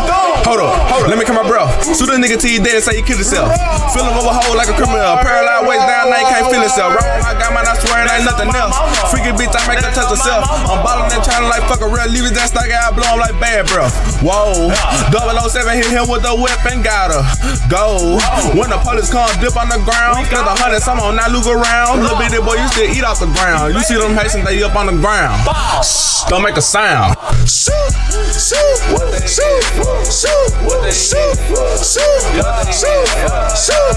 Hold 0.46 0.62
up, 0.62 0.72
hold 0.88 1.04
up, 1.04 1.08
let 1.10 1.18
me 1.18 1.24
come 1.26 1.36
my 1.36 1.46
bro. 1.46 1.66
Shoot 1.82 2.08
a 2.08 2.16
nigga 2.16 2.38
till 2.38 2.52
he 2.52 2.58
dead, 2.60 2.80
say 2.84 3.00
he 3.00 3.02
killed 3.02 3.20
himself. 3.20 3.52
Fill 3.96 4.06
him 4.06 4.16
over 4.16 4.32
hole 4.32 4.54
like 4.54 4.68
a 4.68 4.76
criminal. 4.76 5.16
Paralyzed 5.24 5.64
waist 5.66 5.84
down, 5.88 6.12
now 6.12 6.20
he 6.20 6.26
can't 6.28 6.46
feel. 6.52 6.60
Right 6.60 7.00
on 7.00 7.24
my 7.24 7.32
got 7.40 7.56
mine, 7.56 7.64
I 7.64 7.74
swear 7.80 8.04
it 8.04 8.12
ain't 8.12 8.28
nothing 8.28 8.52
else. 8.52 8.76
Freaky 9.08 9.32
bitch, 9.32 9.54
I 9.56 9.64
make 9.64 9.80
her 9.80 9.90
touch 9.96 10.12
herself. 10.12 10.44
I'm 10.68 10.84
ballin' 10.84 11.08
that 11.08 11.24
trying 11.24 11.48
like 11.48 11.64
fuck 11.64 11.80
a 11.80 11.88
real, 11.88 12.04
leave 12.12 12.28
his 12.28 12.36
ass 12.36 12.52
stuck 12.52 12.68
out, 12.68 12.92
blow 12.92 13.08
him 13.16 13.18
like 13.22 13.34
bad, 13.40 13.64
bro. 13.64 13.88
Whoa, 14.20 14.68
007 15.08 15.72
hit 15.72 15.88
him 15.88 16.04
with 16.04 16.20
the 16.20 16.36
weapon, 16.36 16.84
got 16.84 17.08
her. 17.14 17.24
Go. 17.72 18.20
When 18.52 18.68
the 18.68 18.76
police 18.82 18.99
come, 19.08 19.30
dip 19.40 19.56
on 19.56 19.72
the 19.72 19.80
ground. 19.80 20.28
Cause 20.28 20.44
the 20.44 20.54
hundred, 20.60 20.82
some 20.84 21.00
on 21.00 21.16
not 21.16 21.32
look 21.32 21.46
around. 21.46 22.02
Little 22.02 22.18
bitty 22.18 22.42
boy, 22.44 22.60
you 22.60 22.68
still 22.68 22.90
eat 22.90 23.04
off 23.04 23.20
the 23.20 23.30
ground. 23.32 23.72
You 23.72 23.80
see 23.80 23.96
them 23.96 24.12
Haitians, 24.12 24.44
they 24.44 24.60
up 24.62 24.76
on 24.76 24.86
the 24.90 24.98
ground. 25.00 25.40
Shh, 25.80 26.28
don't 26.28 26.42
make 26.42 26.56
a 26.56 26.62
sound. 26.62 27.16
Shoot, 27.48 27.72
shoot, 28.12 28.76
shoot, 29.24 29.24
shoot, 29.24 29.64
shoot, 30.12 30.52
shoot, 30.90 31.38
shoot, 31.48 33.08
shoot, 33.56 33.88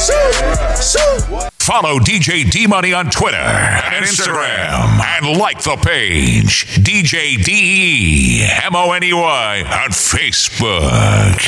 shoot, 0.00 0.34
shoot. 0.80 1.52
Follow 1.62 2.00
DJ 2.00 2.50
D 2.50 2.66
Money 2.66 2.92
on 2.92 3.08
Twitter 3.08 3.36
and 3.36 4.04
Instagram 4.04 5.00
and 5.00 5.38
like 5.38 5.62
the 5.62 5.76
page 5.76 6.66
DJ 6.82 7.42
D 7.44 8.44
M 8.64 8.74
O 8.74 8.90
N 8.90 9.04
E 9.04 9.12
Y 9.12 9.62
on 9.62 9.90
Facebook. 9.90 11.38